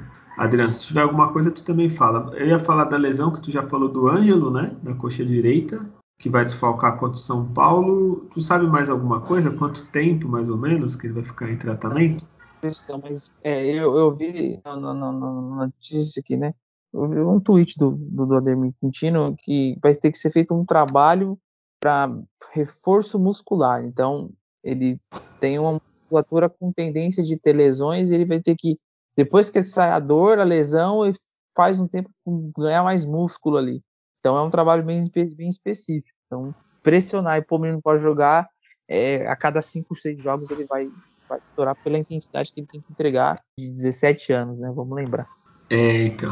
[0.43, 0.71] Adriano.
[0.71, 2.35] Se tiver alguma coisa, tu também fala.
[2.35, 4.75] Eu ia falar da lesão que tu já falou do Ângelo, né?
[4.81, 5.79] Da coxa direita,
[6.19, 8.27] que vai desfalcar contra o São Paulo.
[8.33, 9.51] Tu sabe mais alguma coisa?
[9.51, 12.25] Quanto tempo, mais ou menos, que ele vai ficar em tratamento?
[12.63, 16.53] Mas é, eu, eu vi na, notícia aqui, né?
[16.93, 20.53] Eu vi um tweet do, do, do Ademir Quintino que vai ter que ser feito
[20.53, 21.37] um trabalho
[21.79, 22.11] para
[22.51, 23.83] reforço muscular.
[23.83, 24.29] Então,
[24.63, 24.99] ele
[25.39, 28.77] tem uma musculatura com tendência de ter lesões, ele vai ter que,
[29.23, 31.03] depois que sai a dor, a lesão,
[31.55, 32.09] faz um tempo
[32.57, 33.83] ganhar mais músculo ali.
[34.19, 34.99] Então, é um trabalho bem,
[35.35, 36.09] bem específico.
[36.25, 38.49] Então, pressionar e pô, o menino pode jogar,
[38.87, 40.89] é, a cada 5, 6 jogos ele vai,
[41.29, 44.71] vai estourar pela intensidade que ele tem que entregar de 17 anos, né?
[44.73, 45.27] Vamos lembrar.
[45.69, 46.31] É, então.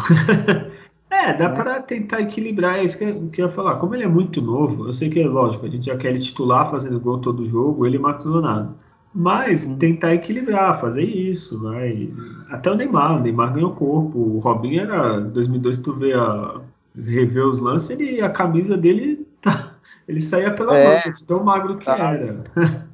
[1.11, 1.53] é, dá é.
[1.53, 3.75] para tentar equilibrar é isso que eu, que eu ia falar.
[3.77, 6.19] Como ele é muito novo, eu sei que é lógico, a gente já quer ele
[6.19, 8.73] titular fazendo gol todo jogo, ele matou nada.
[9.14, 9.78] Mas uhum.
[9.78, 12.14] tentar equilibrar, fazer isso, vai.
[12.49, 14.20] Até o Neymar, o Neymar ganhou corpo.
[14.20, 16.62] O Robinho era 2002, tu vê a
[16.95, 19.76] rever os lances, ele a camisa dele tá,
[20.07, 22.43] ele saía pela é, mão, tão magro que tá, era.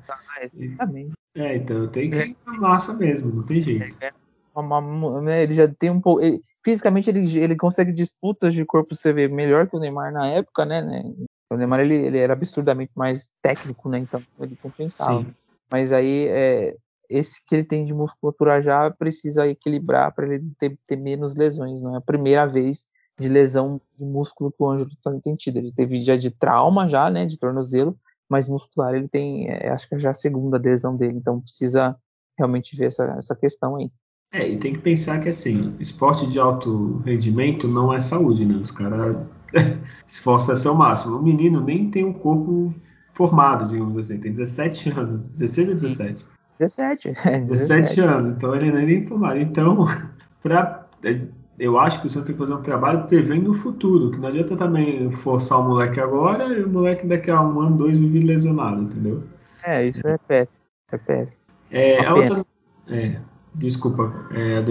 [0.07, 0.19] Tá,
[0.53, 1.13] exatamente.
[1.35, 3.97] É, então tem que ir na massa mesmo, não tem jeito.
[4.01, 4.11] É,
[4.55, 6.21] uma, uma, né, ele já tem um pouco.
[6.21, 10.65] Ele, fisicamente ele, ele consegue disputas de corpo CV melhor que o Neymar na época,
[10.65, 10.81] né?
[10.81, 11.03] né?
[11.51, 13.99] O Neymar ele, ele era absurdamente mais técnico, né?
[13.99, 15.21] Então ele compensava.
[15.21, 15.33] Sim.
[15.71, 16.75] Mas aí é,
[17.09, 21.81] esse que ele tem de musculatura já precisa equilibrar para ele ter, ter menos lesões.
[21.81, 22.85] Não é a primeira vez
[23.19, 24.89] de lesão de músculo que o Ângelo
[25.23, 25.57] tem tido.
[25.57, 27.25] Ele teve já de trauma já, né?
[27.25, 27.97] De tornozelo,
[28.29, 31.17] mas muscular ele tem, é, acho que é já a segunda lesão dele.
[31.17, 31.95] Então precisa
[32.37, 33.89] realmente ver essa, essa questão aí.
[34.33, 38.55] É, e tem que pensar que assim, esporte de alto rendimento não é saúde, né?
[38.55, 39.15] Os caras
[40.05, 41.17] esforçam seu máximo.
[41.17, 42.73] O menino nem tem um corpo
[43.15, 46.25] formado, digamos assim, tem 17 anos, 16 ou 17?
[46.59, 47.41] 17, é, 17.
[47.41, 49.39] 17 anos, então ele não é nem formado.
[49.39, 49.85] Então,
[50.43, 50.85] pra,
[51.57, 54.27] eu acho que o Santos tem que fazer um trabalho prevendo o futuro, que não
[54.29, 58.19] adianta também forçar o moleque agora e o moleque daqui a um ano, dois vive
[58.19, 59.23] lesionado, entendeu?
[59.63, 61.43] É, isso é péssimo, é péssimo.
[61.71, 62.45] É, a outra,
[62.87, 63.17] é,
[63.57, 64.61] Desculpa, é,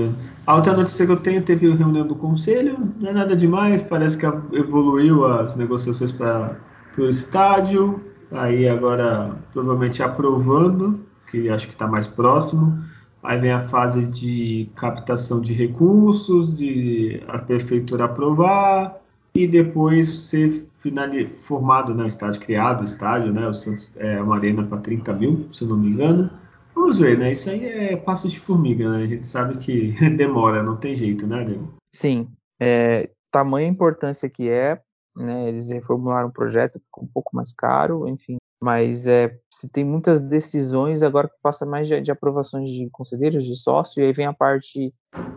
[0.46, 4.18] A outra notícia que eu tenho teve reunião do conselho, não é nada demais, parece
[4.18, 6.56] que evoluiu as negociações para
[6.98, 11.00] o estádio, aí agora provavelmente aprovando,
[11.30, 12.82] que acho que está mais próximo.
[13.22, 19.00] Aí vem a fase de captação de recursos, de a prefeitura aprovar
[19.34, 20.66] e depois ser
[21.44, 25.12] formado, né, o estádio criado, o estádio, né, o Santos é uma arena para 30
[25.14, 26.30] mil, se eu não me engano.
[26.74, 27.32] Vamos ver, né?
[27.32, 29.04] Isso aí é passo de formiga, né?
[29.04, 31.72] A gente sabe que demora, não tem jeito, né, Diego?
[31.94, 32.28] Sim.
[32.60, 34.80] É, tamanha importância que é,
[35.16, 35.48] né?
[35.48, 38.36] Eles reformularam o projeto, ficou um pouco mais caro, enfim.
[38.60, 43.44] Mas é, se tem muitas decisões agora que passa mais de, de aprovações de conselheiros,
[43.44, 44.94] de sócio, e aí vem a parte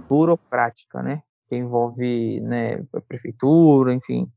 [0.08, 1.22] burocrática, né?
[1.50, 4.32] Que envolve né, a prefeitura, enfim,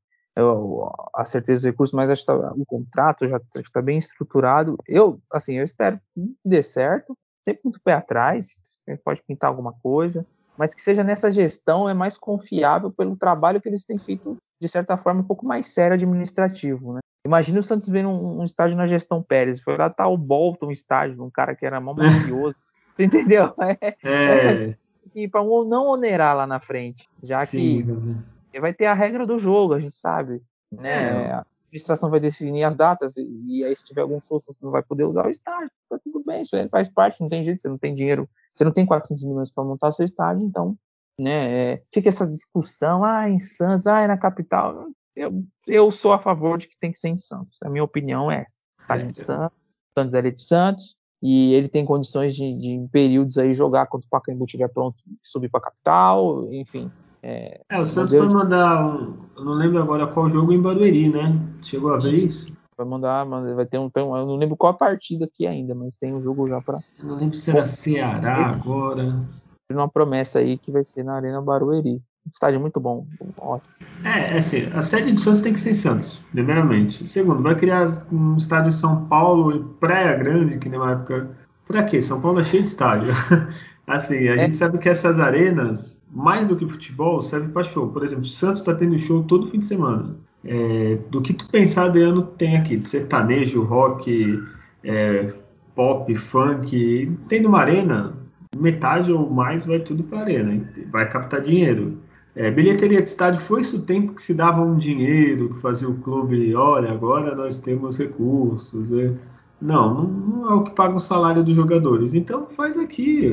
[1.14, 4.76] a certeza dos recursos, mas acho que tá, o contrato já está bem estruturado.
[4.86, 8.60] Eu, assim, eu espero que dê certo, sempre muito pé atrás,
[9.04, 10.26] pode pintar alguma coisa,
[10.60, 14.68] mas que seja nessa gestão é mais confiável pelo trabalho que eles têm feito, de
[14.68, 17.00] certa forma, um pouco mais sério administrativo, né?
[17.24, 20.70] Imagina o Santos vendo um, um estádio na gestão Pérez, foi lá tá o Bolton
[20.70, 22.54] estádio, um cara que era mó mafioso,
[22.94, 23.54] você entendeu?
[23.80, 25.24] É, é.
[25.24, 29.38] é para não onerar lá na frente, já Sim, que vai ter a regra do
[29.38, 31.24] jogo, a gente sabe, né?
[31.24, 31.32] É.
[31.32, 34.70] A administração vai definir as datas e, e, aí se tiver algum show você não
[34.70, 37.62] vai poder usar o estádio, tá tudo bem, isso aí faz parte, não tem jeito,
[37.62, 40.76] você não tem dinheiro, você não tem 400 milhões para montar seu estádio, então,
[41.18, 41.72] né?
[41.72, 44.86] É, fica essa discussão, ah, em Santos, ah, é na capital.
[45.14, 47.58] Eu, eu sou a favor de que tem que ser em Santos.
[47.62, 48.60] A minha opinião é essa.
[48.80, 49.10] Estádio é.
[49.10, 49.58] de Santos,
[49.94, 54.04] Santos é de Santos, e ele tem condições de, de em períodos aí jogar quando
[54.04, 56.90] o Pacaembu estiver pronto, subir para a capital, enfim.
[57.22, 61.10] É, é o Santos vai mandar, um, eu não lembro agora qual jogo em Barueri,
[61.10, 61.38] né?
[61.62, 62.50] Chegou a ver isso?
[62.80, 66.14] Vai mandar, vai ter um, eu não lembro qual a partida aqui ainda, mas tem
[66.14, 66.78] um jogo já para.
[67.02, 69.20] Não lembro se era Ceará agora.
[69.68, 72.00] Tem uma promessa aí que vai ser na Arena Barueri.
[72.32, 73.06] Estádio muito bom,
[73.36, 73.74] ótimo.
[74.02, 77.06] É, é assim, a sede de Santos tem que ser em Santos, primeiramente.
[77.06, 81.36] Segundo, vai criar um estádio em São Paulo e Praia Grande, que nem uma época.
[81.66, 82.00] Pra quê?
[82.00, 83.12] São Paulo é cheio de estádio.
[83.86, 84.38] assim, a é.
[84.38, 87.88] gente sabe que essas arenas mais do que futebol, serve para show.
[87.88, 90.16] Por exemplo, o Santos está tendo show todo fim de semana.
[90.44, 94.42] É, do que tu pensar, Adriano tem aqui, de sertanejo, rock,
[94.82, 95.32] é,
[95.74, 97.18] pop, funk.
[97.28, 98.14] Tem numa arena,
[98.56, 101.98] metade ou mais vai tudo para arena, vai captar dinheiro.
[102.34, 105.88] É, bilheteria de estádio foi isso o tempo que se dava um dinheiro, que fazia
[105.88, 108.92] o clube, olha, agora nós temos recursos.
[108.92, 109.12] É.
[109.60, 112.14] Não, não, não, é o que paga o salário dos jogadores.
[112.14, 113.28] Então faz aqui.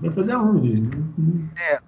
[0.00, 0.88] Vai fazer aonde?
[1.58, 1.78] É,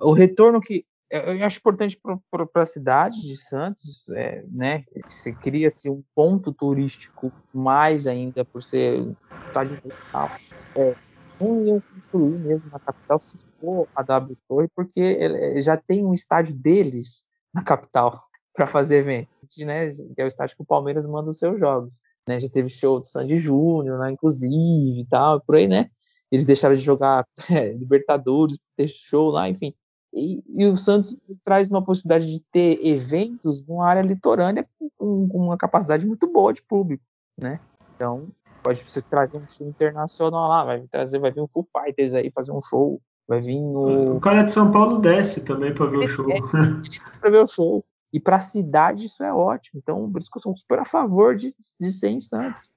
[0.00, 2.00] o retorno que eu acho importante
[2.30, 4.84] para a cidade de Santos, é, né?
[5.08, 9.14] Se cria-se um ponto turístico mais ainda por ser
[9.48, 10.30] estádio capital.
[10.74, 10.96] É,
[11.38, 16.14] não iam construir mesmo na capital se for a W Torre, porque já tem um
[16.14, 18.18] estádio deles na capital
[18.54, 19.90] para fazer eventos, né?
[19.90, 22.00] Que é o estádio que o Palmeiras manda os seus jogos.
[22.26, 22.40] Né?
[22.40, 24.12] Já teve show do Sandy Júnior, né?
[24.12, 25.90] inclusive, e tal, por aí, né?
[26.30, 29.74] Eles deixaram de jogar é, Libertadores, ter show lá, enfim.
[30.12, 34.66] E, e, o Santos traz uma possibilidade de ter eventos numa área litorânea
[34.98, 37.02] com, com, uma capacidade muito boa de público,
[37.38, 37.58] né?
[37.94, 38.28] Então,
[38.62, 42.30] pode você trazer um show internacional lá, vai trazer, vai vir um Foo Fighters aí
[42.30, 44.16] fazer um show, vai vir o.
[44.16, 46.26] O cara de São Paulo desce também para ver o show.
[47.20, 47.84] para ver o show.
[48.12, 49.80] E para a cidade isso é ótimo.
[49.82, 52.68] Então, por isso que eu sou super a favor de, de ser em Santos.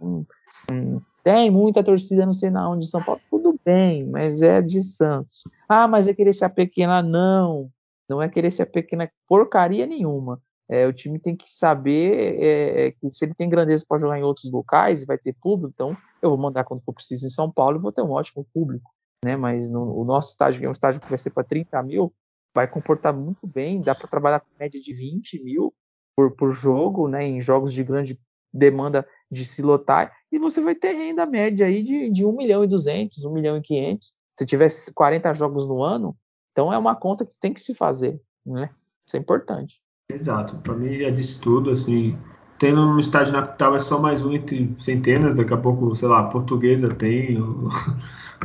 [0.00, 0.26] Hum,
[0.70, 3.20] hum, tem muita torcida, não sei na onde, de São Paulo.
[3.30, 5.42] Tudo bem, mas é de Santos.
[5.68, 7.02] Ah, mas é querer ser pequena?
[7.02, 7.70] Não.
[8.08, 10.40] Não é querer ser pequena porcaria nenhuma.
[10.68, 14.18] É, o time tem que saber é, é que se ele tem grandeza para jogar
[14.18, 17.50] em outros locais, vai ter público, então eu vou mandar quando for preciso em São
[17.50, 18.90] Paulo e vou ter um ótimo público.
[19.24, 19.36] Né?
[19.36, 22.12] Mas no, o nosso estágio, que é um estágio que vai ser para 30 mil,
[22.54, 25.74] vai comportar muito bem, dá para trabalhar com média de 20 mil
[26.16, 28.18] por, por jogo, né, em jogos de grande
[28.52, 32.64] demanda de se lotar, e você vai ter renda média aí de, de 1 milhão
[32.64, 36.16] e 200, 1 milhão e 500, se tivesse 40 jogos no ano,
[36.52, 38.70] então é uma conta que tem que se fazer, né?
[39.06, 39.80] Isso é importante.
[40.10, 42.18] Exato, para mim já disse tudo, assim,
[42.58, 46.08] tendo um estádio na capital é só mais um entre centenas, daqui a pouco, sei
[46.08, 47.68] lá, a portuguesa tem, o,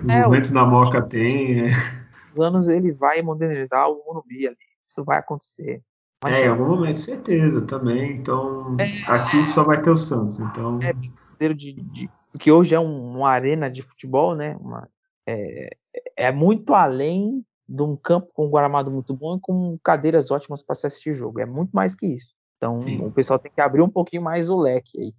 [0.09, 1.71] é, Juventus na Moca tem, é
[2.41, 4.57] anos ele vai modernizar o Morumbi ali.
[4.89, 5.81] Isso vai acontecer.
[6.25, 8.17] É, em algum momento, certeza também.
[8.17, 10.39] Então, é, aqui só vai ter o Santos.
[10.39, 10.79] Então...
[10.81, 10.93] É,
[11.53, 12.09] de, de,
[12.39, 14.57] que hoje é um, uma arena de futebol, né?
[14.59, 14.87] Uma,
[15.27, 15.69] é,
[16.15, 20.63] é muito além de um campo com um gramado muito bom e com cadeiras ótimas
[20.63, 21.39] para se assistir jogo.
[21.39, 22.33] É muito mais que isso.
[22.57, 23.05] Então, Sim.
[23.05, 25.13] o pessoal tem que abrir um pouquinho mais o leque aí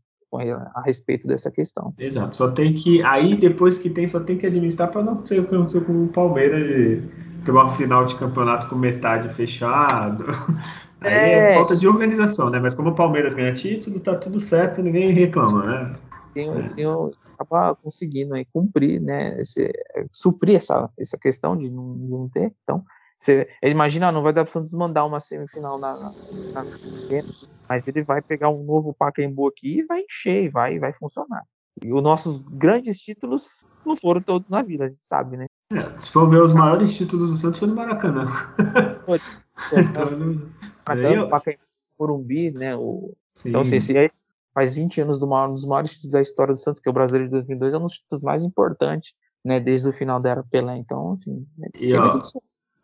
[0.74, 1.94] a respeito dessa questão.
[1.98, 3.02] Exato, só tem que.
[3.02, 6.04] Aí depois que tem, só tem que administrar para não ser o que aconteceu com
[6.04, 7.02] o Palmeiras de
[7.44, 10.26] ter uma final de campeonato com metade fechado.
[11.00, 12.58] Aí é, é falta de organização, né?
[12.58, 15.96] Mas como o Palmeiras ganha título, tá tudo certo, ninguém reclama, né?
[16.34, 16.68] Tem, é.
[16.70, 16.86] tem,
[17.38, 19.40] acaba conseguindo aí cumprir, né?
[19.40, 19.72] Esse,
[20.10, 22.52] suprir essa, essa questão de não, não ter.
[22.62, 22.84] Então,
[23.18, 26.64] você imagina, não vai dar para Santos mandar uma semifinal na, na, na,
[27.68, 31.42] mas ele vai pegar um novo Pacaembu aqui e vai encher, e vai, vai funcionar.
[31.84, 35.46] E os nossos grandes títulos não foram todos na vida, a gente sabe, né?
[35.72, 38.24] É, se for ver os maiores títulos do Santos foi no Maracanã.
[40.86, 41.28] Maracanã, eu...
[41.28, 41.62] Pacaembu,
[41.98, 42.76] Morumbi, né?
[42.76, 43.14] O...
[43.44, 46.52] Então, assim, esse, esse faz 20 anos do maior, um dos maiores títulos da história
[46.52, 49.60] do Santos, que é o Brasileiro de 2002, é um dos títulos mais importantes, né?
[49.60, 50.76] Desde o final da era Pelé.
[50.76, 52.20] Então, assim, é, e, ó,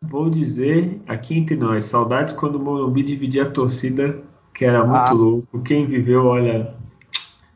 [0.01, 4.21] Vou dizer aqui entre nós, saudades quando o Morumbi dividia a torcida,
[4.53, 5.11] que era muito ah.
[5.11, 5.61] louco.
[5.61, 6.75] Quem viveu, olha,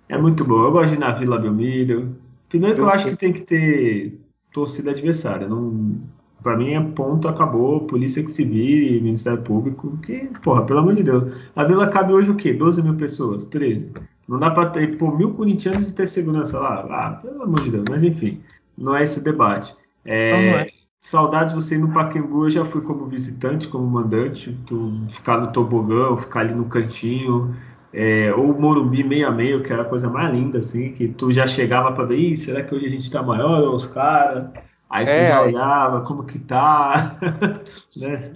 [0.08, 0.64] é muito bom.
[0.64, 2.16] Eu gosto de ir na Vila Belmiro.
[2.48, 4.20] Primeiro que eu acho que tem que ter
[4.52, 5.48] torcida adversária.
[5.48, 6.02] Não,
[6.42, 10.96] para mim é ponto, acabou, polícia que se vire, Ministério Público, que, porra, pelo amor
[10.96, 11.34] de Deus.
[11.56, 12.54] A Vila cabe hoje o quê?
[12.54, 13.46] 12 mil pessoas?
[13.48, 13.92] 13?
[14.28, 16.86] Não dá para ter, pô, mil corintianos e ter segurança lá.
[16.90, 17.86] Ah, pelo amor de Deus.
[17.90, 18.42] Mas enfim,
[18.78, 19.76] não é esse debate.
[20.06, 20.68] É, é.
[21.00, 25.52] Saudades você ir no Pacaembu, eu já fui como visitante, como mandante, tu ficar no
[25.52, 27.56] tobogão, ficar ali no cantinho,
[27.94, 31.32] é, ou Morumbi meio a meio, que era a coisa mais linda, assim, que tu
[31.34, 34.50] já chegava para ver, será que hoje a gente tá maior ou os caras?
[34.90, 37.18] Aí tu é, já olhava como que tá,
[37.96, 38.34] né?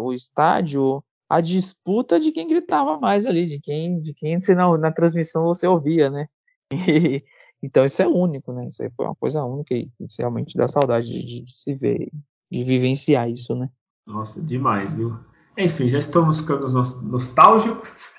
[0.00, 4.90] O estádio, a disputa de quem gritava mais ali, de quem, de quem na, na
[4.90, 6.28] transmissão você ouvia, né?
[6.76, 7.22] E,
[7.62, 8.66] então isso é único, né?
[8.66, 12.10] Isso foi uma coisa única e realmente dá saudade de, de, se ver,
[12.50, 13.70] de vivenciar isso, né?
[14.06, 15.16] Nossa, demais, viu?
[15.56, 16.68] Enfim, já estamos ficando
[17.02, 18.10] nostálgicos.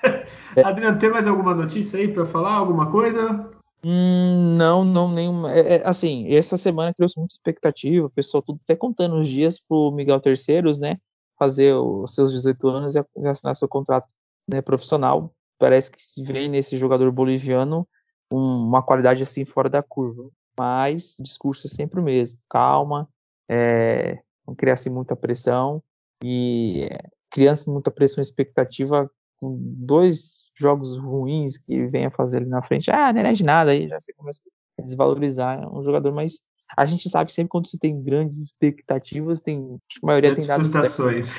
[0.55, 0.63] É.
[0.65, 2.53] Adriano, tem mais alguma notícia aí para falar?
[2.53, 3.51] Alguma coisa?
[3.83, 5.53] Hum, não, não, nenhuma.
[5.53, 9.59] É, é, assim, essa semana criou-se muita expectativa, o pessoal tudo até contando os dias
[9.59, 10.97] pro Miguel Terceiros, né?
[11.37, 14.07] Fazer os seus 18 anos e assinar seu contrato
[14.47, 15.33] né, profissional.
[15.59, 17.87] Parece que se vem nesse jogador boliviano
[18.31, 20.29] um, uma qualidade assim fora da curva.
[20.57, 22.37] Mas o discurso é sempre o mesmo.
[22.49, 23.09] Calma,
[23.49, 25.83] é, não criar assim, muita pressão
[26.23, 32.47] e é, criando muita pressão e expectativa com dois jogos ruins que venha fazer ali
[32.47, 32.89] na frente.
[32.89, 34.41] Ah, não é de nada aí, já você começa
[34.79, 36.41] a desvalorizar é um jogador, mas
[36.75, 41.35] a gente sabe sempre quando você tem grandes expectativas, tem a maioria tem dado frustrações.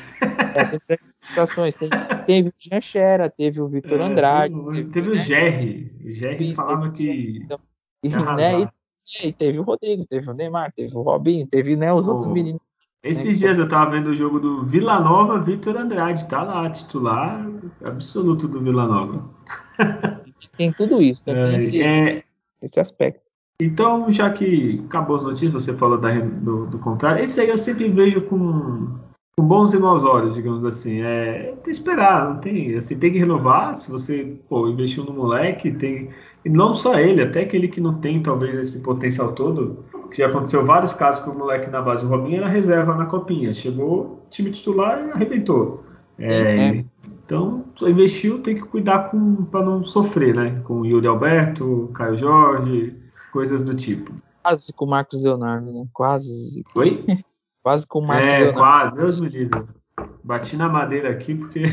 [0.56, 1.74] É, tem grandes frustrações.
[1.74, 1.90] Tem,
[2.24, 4.54] teve o Jean Xera, teve o Vitor é, Andrade.
[4.54, 5.92] Teve, teve, o Jerry.
[6.04, 7.40] O Jerry falava que.
[7.44, 7.58] Então,
[8.02, 8.70] e, né,
[9.22, 12.12] e, e, teve o Rodrigo, teve o Neymar, teve o Robinho, teve né, os oh,
[12.12, 12.60] outros meninos.
[13.07, 16.68] Esses né, dias eu tava vendo o jogo do Vila Nova, Vitor Andrade, tá lá,
[16.70, 17.46] titular
[17.84, 19.30] absoluto do Vila Nova.
[20.57, 21.34] Tem tudo isso, né?
[21.34, 22.24] Tem esse, é,
[22.62, 23.20] esse aspecto.
[23.61, 27.57] Então, já que acabou as notícias, você falou da, do, do contrário, esse aí eu
[27.57, 28.98] sempre vejo com,
[29.38, 31.00] com bons e maus olhos, digamos assim.
[31.00, 33.74] É, tem que esperar, não tem, assim, tem que renovar.
[33.78, 36.11] Se você pô, investiu no moleque, tem.
[36.44, 40.28] E não só ele, até aquele que não tem talvez esse potencial todo, que já
[40.28, 42.04] aconteceu vários casos com o moleque na base.
[42.04, 43.52] O Robinho era reserva na copinha.
[43.52, 45.84] Chegou time titular e arrebentou.
[46.18, 46.84] É, é.
[47.24, 49.11] Então, investiu, tem que cuidar
[49.50, 50.61] para não sofrer, né?
[50.64, 52.96] Com o Yuri Alberto, Caio Jorge,
[53.32, 54.14] coisas do tipo.
[54.44, 55.86] Quase com o Marcos Leonardo, né?
[55.92, 56.64] Quase.
[56.74, 57.04] Oi?
[57.62, 58.59] quase com o Marcos é, Leonardo.
[58.59, 59.64] quase, Deus me livre.
[60.22, 61.64] Bati na madeira aqui porque.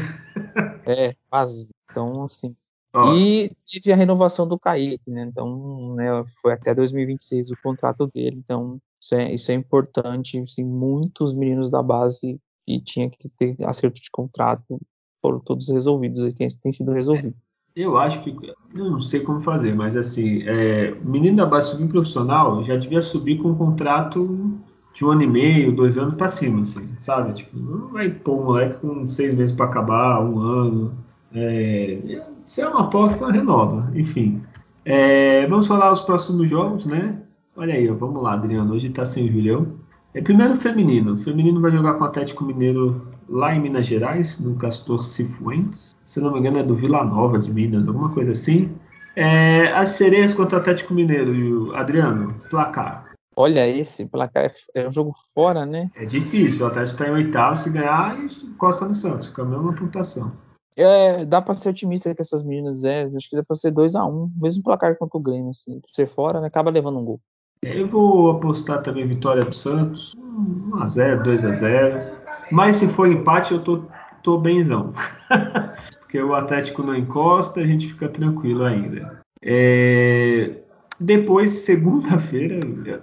[0.88, 1.70] é, quase.
[1.92, 2.56] Então, assim.
[2.94, 3.16] Oh.
[3.16, 5.24] E teve a renovação do Kaique, né?
[5.24, 8.38] Então, né, foi até 2026 o contrato dele.
[8.38, 10.40] Então, isso é, isso é importante.
[10.40, 14.80] Assim, muitos meninos da base que tinha que ter acerto de contrato
[15.20, 17.38] foram todos resolvidos e têm sido resolvidos.
[17.76, 18.30] Eu acho que,
[18.76, 22.76] eu não sei como fazer, mas assim, é, o menino da base subir profissional já
[22.76, 24.60] devia subir com um contrato
[24.94, 27.34] de um ano e meio, dois anos para cima, assim, sabe?
[27.34, 30.94] Tipo, não vai pôr um moleque com seis meses para acabar, um ano.
[31.34, 33.92] É, se é uma aposta, renova.
[33.94, 34.42] Enfim.
[34.86, 37.18] É, vamos falar os próximos jogos, né?
[37.56, 38.74] Olha aí, ó, vamos lá, Adriano.
[38.74, 39.68] Hoje está sem o Julião.
[40.14, 41.14] É, primeiro feminino.
[41.14, 45.96] O feminino vai jogar com o Atlético Mineiro lá em Minas Gerais, no Castor Cifuentes.
[46.06, 48.72] Se não me engano, é do Vila Nova de Minas, alguma coisa assim.
[49.16, 53.12] É, as sereias contra o Atlético Mineiro, Adriano, placar.
[53.36, 55.90] Olha, esse placar é, é um jogo fora, né?
[55.96, 56.66] É difícil.
[56.66, 60.32] O Atlético está em oitavo, se ganhar, encosta no Santos, fica a mesma pontuação.
[60.78, 63.96] É, dá para ser otimista com essas meninas, é, acho que dá para ser 2
[63.96, 67.06] a 1 um, mesmo placar contra o Grêmio, assim, ser fora, né, acaba levando um
[67.06, 67.22] gol.
[67.62, 72.12] Eu vou apostar também vitória do Santos, 1x0, 2x0.
[72.52, 73.84] Mas se for empate, eu tô,
[74.22, 74.92] tô benzão.
[76.02, 79.22] Porque o Atlético não encosta, a gente fica tranquilo ainda.
[79.42, 80.60] É...
[81.00, 82.60] Depois, segunda-feira.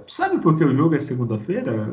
[0.06, 1.92] Sabe por que o jogo é segunda-feira,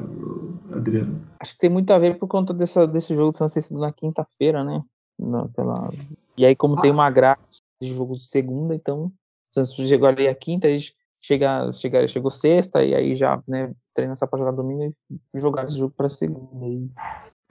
[0.72, 1.22] Adriano?
[1.40, 3.92] Acho que tem muito a ver por conta dessa, desse jogo de São sido na
[3.92, 4.84] quinta-feira, né?
[5.20, 5.90] Na, pela...
[6.38, 6.82] E aí, como ah.
[6.82, 7.42] tem uma grade
[7.82, 9.06] de jogo de segunda, então.
[9.06, 9.12] O
[9.54, 13.74] Santos chegou ali a quinta, a gente chega, chega, chegou sexta e aí já né,
[13.94, 16.50] treina só para jogar domingo e jogar esse jogo para segunda.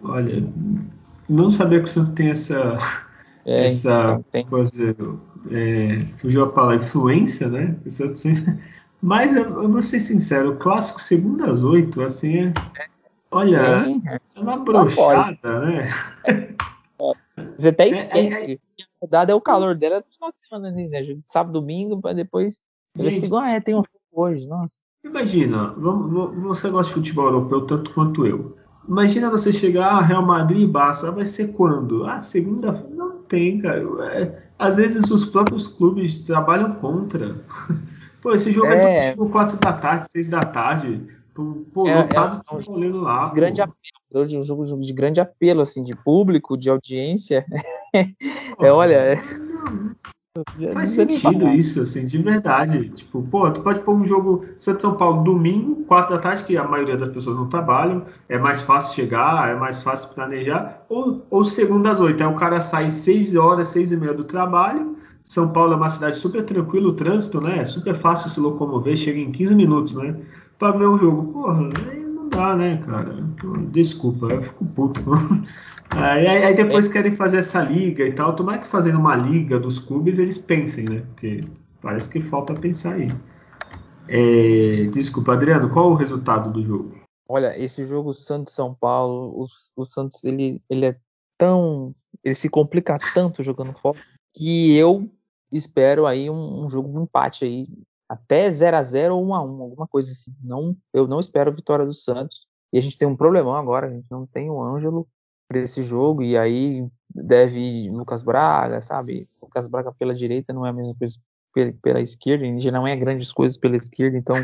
[0.02, 0.46] Olha,
[1.28, 2.78] não sabia que o Santos tem essa
[3.44, 4.96] é, essa então, coisa,
[5.50, 7.76] é, fugiu a palavra influência, né?
[7.84, 8.24] O Santos
[9.00, 12.52] Mas eu vou ser sincero, o clássico segunda às oito, assim, é,
[13.30, 15.88] olha, Sim, é uma brochada, né?
[17.56, 18.60] Você até é, é, esquece.
[18.78, 20.16] É, a rodada é o calor dela de
[20.48, 21.18] semana, né?
[21.26, 22.60] Sábado, domingo, para depois
[22.96, 23.82] Gente, ah, é, tem um
[24.12, 24.74] hoje, nossa.
[25.04, 25.74] Imagina,
[26.42, 28.56] você gosta de futebol europeu tanto quanto eu.
[28.88, 32.04] Imagina você chegar a ah, Real Madrid e Barça, vai ser quando?
[32.06, 33.82] Ah, segunda Não tem, cara.
[34.12, 37.44] É, às vezes os próprios clubes trabalham contra.
[38.22, 41.06] Pô, esse jogo é, é domingo, 4 da tarde, 6 da tarde.
[41.34, 43.28] Pô, é, lotado é, de lá.
[43.30, 43.76] Grande apelo.
[44.12, 47.44] Hoje um jogo de grande apelo, assim, de público, de audiência.
[47.94, 48.94] é, olha.
[48.94, 49.16] É...
[50.72, 52.90] Faz sentido isso, assim, de verdade.
[52.90, 56.56] Tipo, pô, tu pode pôr um jogo Santos São Paulo domingo, 4 da tarde, que
[56.56, 61.24] a maioria das pessoas não trabalham, é mais fácil chegar, é mais fácil planejar, ou,
[61.30, 62.22] ou segunda às 8.
[62.22, 64.96] Aí o cara sai 6 horas, 6 e meia do trabalho.
[65.24, 67.58] São Paulo é uma cidade super tranquila, o trânsito, né?
[67.60, 70.14] É super fácil se locomover, chega em 15 minutos, né?
[70.58, 71.32] Pra ver o jogo.
[71.32, 71.68] Porra,
[72.36, 73.16] dá, né, cara?
[73.70, 75.00] Desculpa, eu fico puto.
[75.90, 78.34] Aí, aí, depois querem fazer essa liga e tal.
[78.34, 81.00] Tomara que fazendo uma liga dos clubes eles pensem, né?
[81.06, 81.44] Porque
[81.80, 83.08] parece que falta pensar aí.
[84.08, 87.00] É, desculpa, Adriano, qual o resultado do jogo?
[87.28, 89.46] Olha, esse jogo Santos São Paulo, o,
[89.80, 90.96] o Santos ele, ele é
[91.38, 91.94] tão.
[92.22, 93.98] Ele se complica tanto jogando fora
[94.34, 95.08] que eu
[95.52, 97.68] espero aí um, um jogo de um empate aí.
[98.08, 100.34] Até 0 a 0 ou 1 a 1 alguma coisa assim.
[100.42, 102.46] Não, eu não espero vitória do Santos.
[102.72, 105.06] E a gente tem um problemão agora, a gente não tem o Ângelo
[105.48, 109.28] para esse jogo, e aí deve Lucas Braga, sabe?
[109.40, 111.16] Lucas Braga pela direita não é a mesma coisa
[111.80, 114.36] pela, esquerda, já não é grandes coisas pela esquerda, então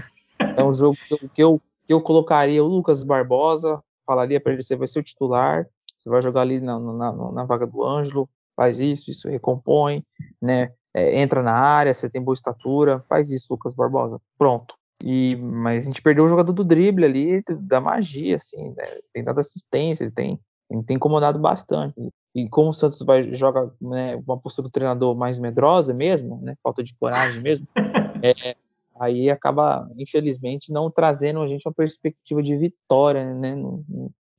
[0.57, 4.53] é um jogo que eu, que eu, que eu colocaria o Lucas Barbosa, falaria para
[4.53, 5.67] ele: você vai ser o titular,
[5.99, 10.05] você vai jogar ali na, na, na vaga do Ângelo, faz isso, isso recompõe,
[10.41, 10.73] né?
[10.95, 14.21] É, entra na área, você tem boa estatura, faz isso, Lucas Barbosa.
[14.39, 14.75] Pronto.
[15.03, 19.01] E, mas a gente perdeu o jogador do drible ali, da magia, assim, né?
[19.13, 20.39] tem dado assistência, tem
[20.87, 21.95] tem incomodado bastante.
[22.35, 26.55] E como o Santos vai joga né, uma postura do treinador mais medrosa mesmo, né,
[26.63, 27.67] falta de coragem mesmo,
[28.23, 28.57] é,
[28.99, 33.55] aí acaba, infelizmente, não trazendo a gente uma perspectiva de vitória né,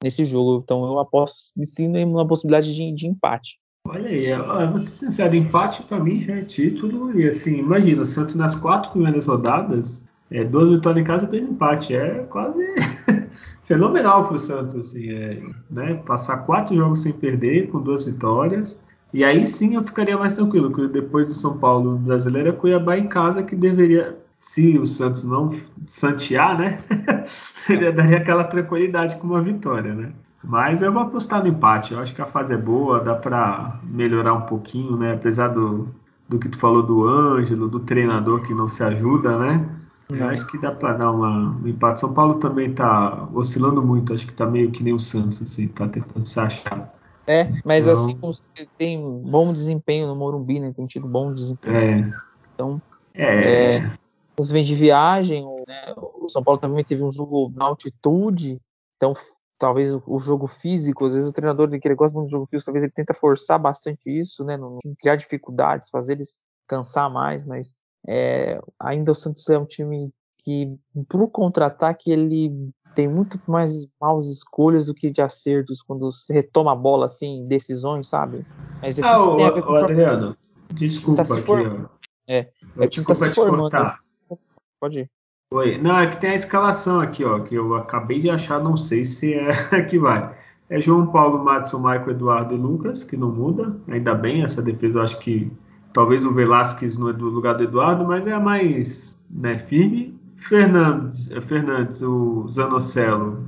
[0.01, 0.61] nesse jogo.
[0.63, 1.35] Então eu aposto
[1.65, 3.59] sim numa possibilidade de, de empate.
[3.85, 7.19] Olha aí, eu vou ser sincero, empate para mim já é título.
[7.19, 11.27] E assim, imagina, o Santos nas quatro primeiras rodadas, é, duas vitórias em casa e
[11.27, 11.91] dois empates.
[11.91, 12.63] É quase
[13.63, 15.95] fenomenal para o Santos, assim, é, né?
[16.05, 18.79] Passar quatro jogos sem perder, com duas vitórias.
[19.13, 22.97] E aí sim eu ficaria mais tranquilo, porque depois do São Paulo brasileiro é Cuiabá
[22.97, 25.51] em casa que deveria se o Santos não
[25.87, 26.79] santear, né?
[27.95, 30.13] Daria aquela tranquilidade com uma vitória, né?
[30.43, 31.93] Mas eu vou apostar no empate.
[31.93, 35.13] Eu acho que a fase é boa, dá para melhorar um pouquinho, né?
[35.13, 35.87] Apesar do,
[36.27, 39.69] do que tu falou do Ângelo, do treinador que não se ajuda, né?
[40.09, 40.29] Eu não.
[40.29, 42.01] acho que dá para dar uma, um empate.
[42.01, 45.67] São Paulo também tá oscilando muito, acho que tá meio que nem o Santos, assim,
[45.69, 46.93] tá tentando se achar.
[47.25, 48.33] É, mas então, assim como
[48.77, 50.73] tem bom desempenho no Morumbi, né?
[50.75, 51.75] Tem tido bom desempenho.
[51.75, 52.13] É.
[52.53, 52.81] Então,
[53.13, 53.75] é.
[53.77, 53.91] é
[54.35, 55.93] você vem de viagem, né?
[55.95, 58.59] o São Paulo também teve um jogo na altitude,
[58.97, 59.13] então
[59.63, 62.65] talvez o, jogo físico, às vezes o treinador que ele gosta muito do jogo físico,
[62.65, 64.57] talvez ele tenta forçar bastante isso, né?
[64.57, 66.37] Não, criar dificuldades, fazer eles
[66.67, 67.73] cansar mais, mas
[68.05, 70.75] é, ainda o Santos é um time que
[71.07, 72.51] pro contra-ataque ele
[72.93, 77.47] tem muito mais maus escolhas do que de acertos quando se retoma a bola assim,
[77.47, 78.45] decisões, sabe?
[78.81, 80.37] Mas é ah, isso tem a ver com o Adriano,
[80.73, 81.87] desculpa tá aqui, ó.
[82.27, 82.49] É,
[82.79, 83.71] é que tá se formando.
[84.77, 85.11] Pode ir.
[85.53, 85.77] Oi.
[85.77, 89.05] Não, é que tem a escalação aqui, ó, que eu acabei de achar, não sei
[89.05, 89.53] se é
[89.87, 90.35] que vai.
[90.67, 93.77] É João Paulo, Matson, Michael, Eduardo e Lucas, que não muda.
[93.87, 95.51] Ainda bem, essa defesa eu acho que
[95.93, 100.19] talvez o Velasquez do lugar do Eduardo, mas é a mais né, firme.
[100.37, 103.45] Fernandes, é Fernandes, o Zanocelo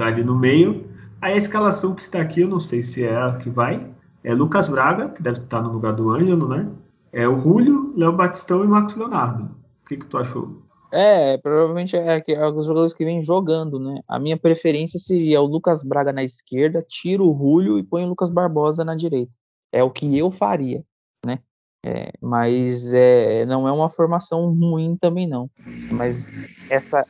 [0.00, 0.84] ali no meio.
[1.20, 3.88] Aí a escalação que está aqui, eu não sei se é a que vai.
[4.24, 6.66] É Lucas Braga, que deve estar no lugar do Ângelo, né?
[7.12, 9.44] É o Julio, Léo Batistão e Marcos Leonardo.
[9.44, 10.63] O que, que tu achou?
[10.94, 14.00] É, provavelmente é, é os jogadores que vêm jogando, né?
[14.06, 18.08] A minha preferência seria o Lucas Braga na esquerda, tiro o Julio e põe o
[18.08, 19.32] Lucas Barbosa na direita.
[19.72, 20.84] É o que eu faria,
[21.26, 21.40] né?
[21.84, 25.50] É, mas é, não é uma formação ruim também não.
[25.90, 26.30] Mas
[26.70, 27.04] essa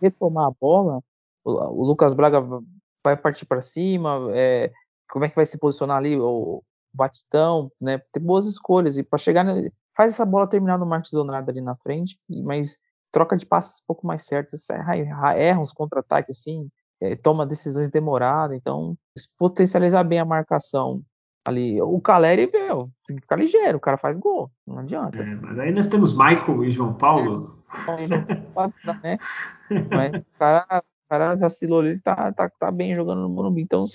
[0.00, 1.02] retomar a bola,
[1.44, 2.40] o, Lucas Braga
[3.04, 4.70] vai partir para cima, é,
[5.10, 6.62] como é que vai se posicionar ali o
[6.94, 8.00] Batistão, né?
[8.12, 9.44] Ter boas escolhas e para chegar
[9.96, 12.78] faz essa bola terminar no Marcos Leonardo ali na frente, mas
[13.12, 16.68] troca de passes um pouco mais certos, erra uns contra-ataques assim,
[17.00, 18.96] é, toma decisões demoradas, então
[19.38, 21.02] potencializar bem a marcação
[21.46, 21.80] ali.
[21.82, 25.18] O Caleri, meu, tem que ficar ligeiro, o cara faz gol, não adianta.
[25.18, 27.62] É, mas aí nós temos Michael e João Paulo.
[27.88, 29.18] É, João Paulo né?
[29.90, 33.86] mas o cara, o cara vacilou ali, tá, tá, tá bem jogando no Morumbi, então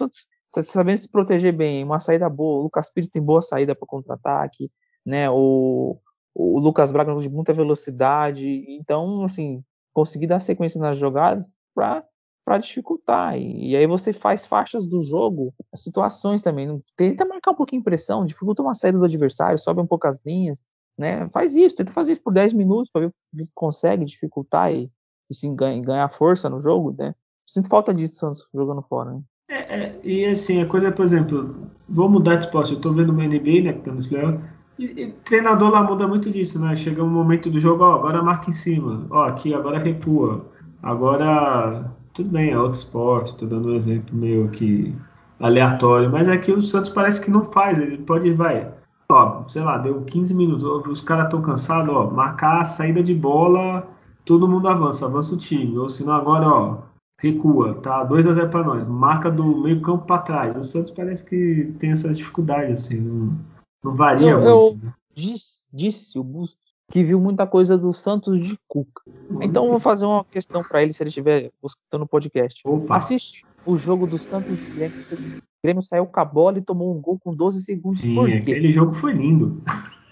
[0.51, 4.69] sabendo se proteger bem, uma saída boa, o Lucas Pires tem boa saída para contra-ataque,
[5.05, 5.29] né?
[5.29, 5.97] O,
[6.39, 13.35] o Lucas Braga de muita velocidade, então, assim, conseguir dar sequência nas jogadas para dificultar.
[13.35, 16.79] E, e, aí você faz faixas do jogo, situações também.
[16.95, 20.63] Tenta marcar um pouquinho pressão, dificulta uma saída do adversário, sobe um pouco as linhas,
[20.95, 21.27] né?
[21.29, 24.91] Faz isso, tenta fazer isso por 10 minutos para ver se consegue dificultar e,
[25.31, 27.15] e sim, ganha, ganhar força no jogo, né?
[27.49, 29.21] Sinto falta disso Santos jogando fora, né?
[29.49, 33.11] É, é, e assim, a coisa, por exemplo, vou mudar de esporte, eu tô vendo
[33.11, 36.75] o NBA, né, que tá playoffs, e, e, treinador lá muda muito disso, né?
[36.75, 40.45] Chega um momento do jogo, ó, agora marca em cima, ó, aqui agora recua,
[40.81, 44.95] agora tudo bem, é outro esporte, tô dando um exemplo meio aqui
[45.39, 48.71] aleatório, mas é que o Santos parece que não faz, ele pode, vai,
[49.11, 53.13] ó, sei lá, deu 15 minutos, os caras estão cansados, ó, marcar a saída de
[53.13, 53.87] bola,
[54.25, 56.77] todo mundo avança, avança o time, ou senão agora, ó,
[57.19, 58.03] recua, tá?
[58.03, 60.55] 2 a 0 para nós, marca do meio campo para trás.
[60.55, 64.49] O Santos parece que tem essas dificuldades, assim, não não varia eu, muito.
[64.49, 64.93] Eu né?
[65.13, 69.03] disse, disse o Bustos que viu muita coisa do Santos de Cuca.
[69.41, 72.61] Então eu vou fazer uma questão para ele se ele estiver escutando o podcast.
[72.65, 72.95] Opa.
[72.95, 74.97] Assiste o jogo do Santos e Grêmio.
[75.01, 77.99] O Grêmio saiu com a bola e tomou um gol com 12 segundos.
[77.99, 78.35] Sim, Por quê?
[78.35, 79.61] aquele jogo foi lindo.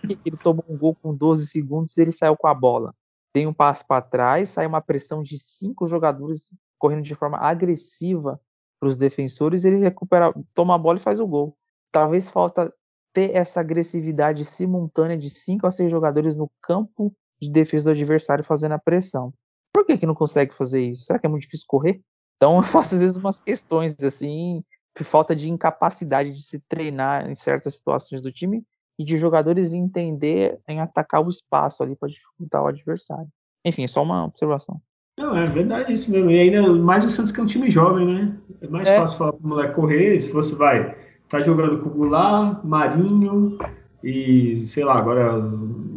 [0.03, 2.93] Ele tomou um gol com 12 segundos e ele saiu com a bola.
[3.31, 8.39] Tem um passo para trás, sai uma pressão de cinco jogadores correndo de forma agressiva
[8.79, 11.57] para os defensores, ele recupera, toma a bola e faz o gol.
[11.91, 12.73] Talvez falta
[13.15, 18.43] ter essa agressividade simultânea de cinco a seis jogadores no campo de defesa do adversário
[18.43, 19.33] fazendo a pressão.
[19.73, 21.05] Por que, que não consegue fazer isso?
[21.05, 22.01] Será que é muito difícil correr?
[22.35, 24.61] Então eu faço às vezes umas questões assim,
[24.93, 28.61] por falta de incapacidade de se treinar em certas situações do time
[28.99, 33.27] e de jogadores entender em atacar o espaço ali para dificultar o adversário.
[33.63, 34.79] Enfim, é só uma observação.
[35.17, 36.29] Não, é verdade isso mesmo.
[36.29, 38.37] E ainda mais o Santos que é um time jovem, né?
[38.61, 38.97] É mais é.
[38.97, 43.57] fácil falar pro moleque correr, se você vai tá jogando com Goulart, Marinho
[44.03, 45.33] e, sei lá, agora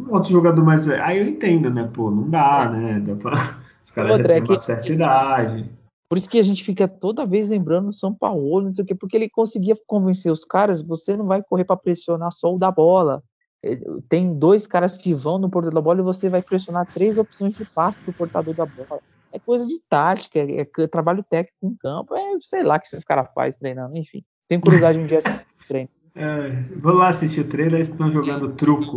[0.09, 1.03] outro jogador mais velho.
[1.03, 1.89] Aí eu entendo, né?
[1.93, 2.69] Pô, não dá, é.
[2.69, 2.99] né?
[2.99, 3.35] Dá pra...
[3.83, 5.69] Os caras já têm uma certa idade.
[6.09, 8.87] Por isso que a gente fica toda vez lembrando o São Paulo, não sei o
[8.87, 12.57] quê, porque ele conseguia convencer os caras, você não vai correr para pressionar só o
[12.57, 13.23] da bola.
[13.63, 17.17] É, tem dois caras que vão no portador da bola e você vai pressionar três
[17.17, 19.01] opções de passe do portador da bola.
[19.31, 23.03] É coisa de tática, é, é trabalho técnico em campo, é sei lá que esses
[23.03, 24.23] caras fazem treinando, enfim.
[24.49, 25.89] Tenho curiosidade um dia assistir o treino.
[26.15, 28.95] É, vou lá assistir o treino, eles estão jogando truco.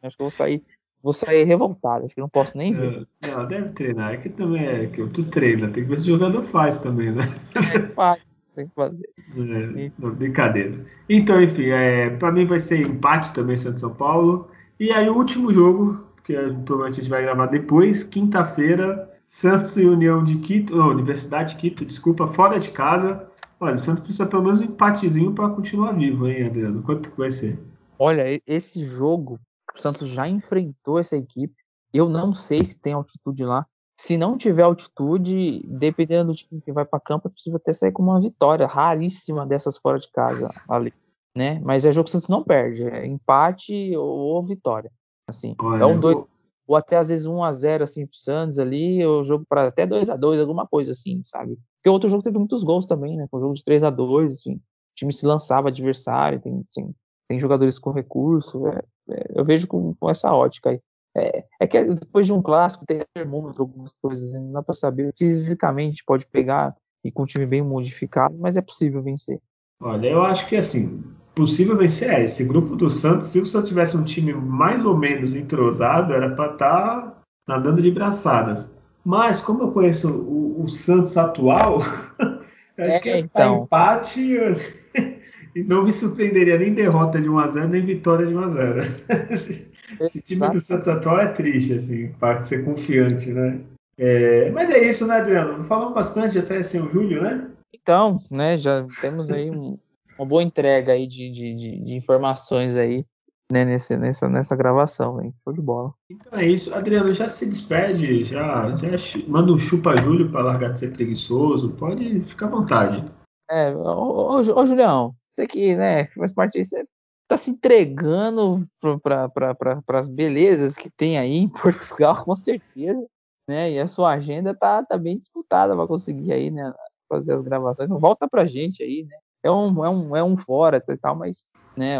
[0.00, 0.62] Acho que vou sair
[1.02, 3.06] vou sair revoltado, acho que não posso nem ver.
[3.22, 4.14] É, não, deve treinar.
[4.14, 7.12] É que também é que tu treina, tem que ver se o jogador faz também,
[7.12, 7.34] né?
[7.74, 8.20] É, faz,
[8.54, 9.08] tem que fazer.
[9.36, 10.84] É, não, brincadeira.
[11.08, 14.50] Então, enfim, é, para mim vai ser empate também, Santos São Paulo.
[14.78, 16.34] E aí o último jogo, que
[16.64, 21.60] provavelmente a gente vai gravar depois, quinta-feira, Santos e União de Quito, oh, Universidade de
[21.60, 23.28] Quito, desculpa, fora de casa.
[23.60, 26.82] Olha, o Santos precisa pelo menos um empatezinho para continuar vivo, hein, Adriano?
[26.82, 27.58] Quanto que vai ser?
[27.98, 29.40] Olha, esse jogo,
[29.74, 31.54] o Santos já enfrentou essa equipe.
[31.92, 33.66] Eu não sei se tem altitude lá.
[33.98, 38.02] Se não tiver altitude, dependendo do time que vai para campo, possível até sair com
[38.02, 40.94] uma vitória raríssima dessas fora de casa ali,
[41.36, 41.60] né?
[41.64, 44.92] Mas é jogo que o Santos não perde, é empate ou, vitória,
[45.26, 45.56] assim.
[45.60, 46.28] Olha, é um dois eu...
[46.68, 49.84] ou até às vezes 1 a 0 assim pro Santos ali, ou jogo para até
[49.84, 51.58] 2 a 2, alguma coisa assim, sabe?
[51.78, 53.26] Porque o outro jogo teve muitos gols também, né?
[53.30, 54.54] Foi um jogo de 3 a 2, assim.
[54.54, 54.60] O
[54.96, 56.94] time se lançava adversário, tem, tem,
[57.28, 60.80] tem jogadores com recurso, é, é, eu vejo com, com essa ótica aí.
[61.16, 65.12] É, é, que depois de um clássico tem termômetro, algumas coisas, não dá para saber.
[65.16, 69.40] Fisicamente pode pegar e com um time bem modificado, mas é possível vencer.
[69.80, 71.02] Olha, eu acho que assim,
[71.34, 73.28] possível vencer é esse grupo do Santos.
[73.28, 77.80] Se o Santos tivesse um time mais ou menos entrosado, era para estar tá nadando
[77.80, 78.72] de braçadas.
[79.04, 81.78] Mas como eu conheço o, o Santos atual,
[82.78, 83.64] acho é, que então.
[83.64, 84.20] empate
[85.54, 89.68] e não me surpreenderia nem derrota de 1x0, nem vitória de 1x0.
[90.00, 93.58] Esse time do Santos atual é triste, assim, para ser confiante, né?
[93.96, 95.64] É, mas é isso, né, Adriano?
[95.64, 97.50] Falamos bastante até sem o Júlio, né?
[97.74, 99.78] Então, né, já temos aí um,
[100.18, 103.04] uma boa entrega aí de, de, de informações aí,
[103.50, 105.34] né, nesse, nessa, nessa gravação, hein?
[105.42, 105.94] Show de bola.
[106.10, 106.74] Então é isso.
[106.74, 108.88] Adriano, já se despede, já, já
[109.26, 113.04] manda um chupa Júlio para largar de ser preguiçoso, pode ficar à vontade.
[113.50, 116.84] É, ô, ô, ô Julião, você que, né, faz parte disso, você
[117.26, 118.66] tá se entregando
[119.02, 121.48] para as belezas que tem aí em
[121.96, 123.06] Portugal, com certeza,
[123.48, 123.72] né?
[123.72, 126.72] E a sua agenda tá, tá bem disputada para conseguir aí, né?
[127.08, 127.90] Fazer as gravações.
[127.90, 129.16] Então, volta pra gente aí, né?
[129.42, 131.46] É um, é um, é um fora e tal, mas
[131.76, 131.98] né,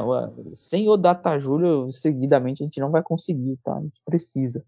[0.55, 3.75] sem o Data Júlio, seguidamente a gente não vai conseguir, tá?
[3.75, 4.65] A gente precisa.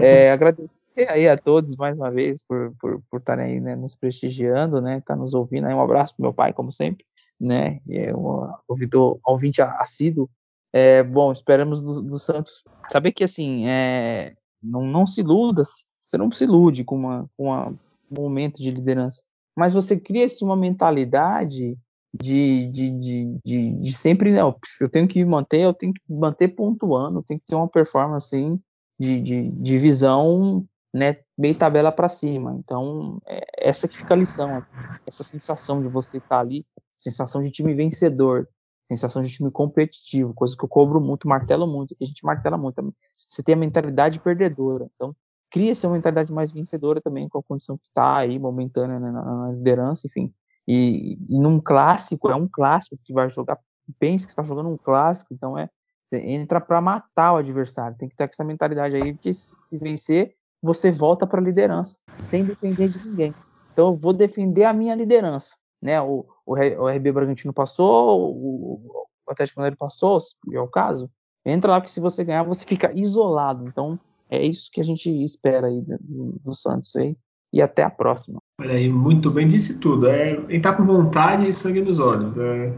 [0.00, 3.96] É, agradecer aí a todos mais uma vez por, por, por estarem aí né, nos
[3.96, 5.02] prestigiando, né?
[5.04, 5.74] Tá nos ouvindo aí.
[5.74, 7.04] Um abraço pro meu pai, como sempre
[7.40, 7.80] né?
[7.88, 10.28] É um ouvidor, ouvinte assíduo.
[10.72, 15.62] É, bom, esperamos do, do, Santos saber que assim é, não, não se iluda,
[16.00, 19.22] você não se ilude com, uma, com uma, um momento de liderança,
[19.56, 21.78] mas você cria assim, uma mentalidade
[22.20, 26.48] de, de, de, de, de sempre, não, eu tenho que manter, eu tenho que manter
[26.48, 28.60] pontuando, eu tenho que ter uma performance assim,
[28.98, 32.56] de, de, de visão né, meio tabela para cima.
[32.58, 34.64] Então, é essa que fica a lição,
[35.04, 36.64] essa sensação de você estar tá ali
[36.96, 38.48] sensação de time vencedor,
[38.88, 42.56] sensação de time competitivo, coisa que eu cobro muito, martelo muito, que a gente martela
[42.56, 42.94] muito.
[43.12, 44.88] Você tem a mentalidade perdedora.
[44.94, 45.14] Então,
[45.50, 49.52] cria-se uma mentalidade mais vencedora também com a condição que está aí, momentânea né, na,
[49.52, 50.32] liderança, enfim.
[50.66, 53.58] E, e, num clássico, é um clássico que vai jogar,
[53.98, 55.68] pensa que está jogando um clássico, então é
[56.04, 57.96] você entra para matar o adversário.
[57.96, 62.44] Tem que ter essa mentalidade aí, porque se vencer, você volta para a liderança, sem
[62.44, 63.34] depender de ninguém.
[63.72, 65.54] Então eu vou defender a minha liderança
[65.84, 66.00] né?
[66.00, 70.16] O, o, o RB Bragantino passou, o, o Atlético Mineiro passou,
[70.50, 71.10] é o caso.
[71.44, 73.68] Entra lá que se você ganhar, você fica isolado.
[73.68, 74.00] Então,
[74.30, 77.14] é isso que a gente espera aí do, do Santos aí.
[77.52, 78.40] E até a próxima.
[78.60, 80.06] Olha aí, muito bem, disse tudo.
[80.06, 82.38] É entrar com vontade e sangue nos olhos.
[82.38, 82.72] É,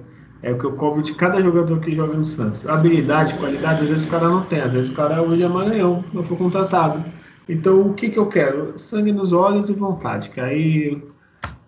[0.44, 2.66] é o que eu cobro de cada jogador que joga no Santos.
[2.66, 4.61] Habilidade, qualidade, às vezes o cara não tem.
[4.61, 7.05] Às vezes o cara é o William Maranhão, não foi contratado.
[7.47, 8.78] Então, o que, que eu quero?
[8.78, 10.31] Sangue nos olhos e vontade.
[10.31, 11.03] Que aí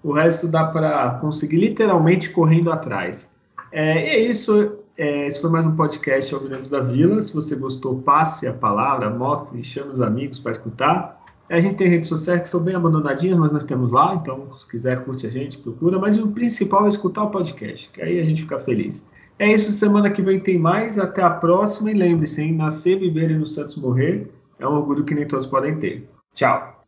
[0.02, 3.28] o resto dá para conseguir literalmente correndo atrás.
[3.70, 4.78] É, é isso.
[4.97, 7.20] É, esse foi mais um podcast Alvinegros da Vila.
[7.20, 11.17] Se você gostou, passe a palavra, mostre, chame os amigos para escutar.
[11.50, 14.68] A gente tem redes sociais que são bem abandonadinhas, mas nós temos lá, então se
[14.68, 15.98] quiser curte a gente, procura.
[15.98, 19.04] Mas o principal é escutar o podcast, que aí a gente fica feliz.
[19.38, 20.98] É isso, semana que vem tem mais.
[20.98, 25.14] Até a próxima e lembre-se, nascer, viver e no Santos morrer é um orgulho que
[25.14, 26.08] nem todos podem ter.
[26.34, 26.84] Tchau!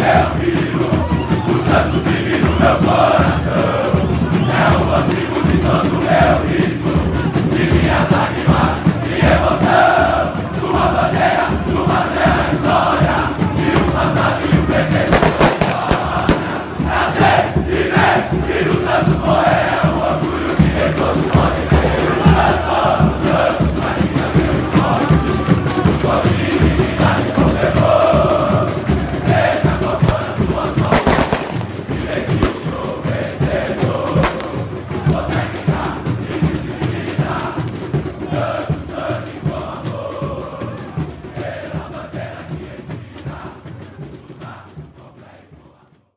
[0.00, 0.28] é
[2.64, 3.07] é o pai.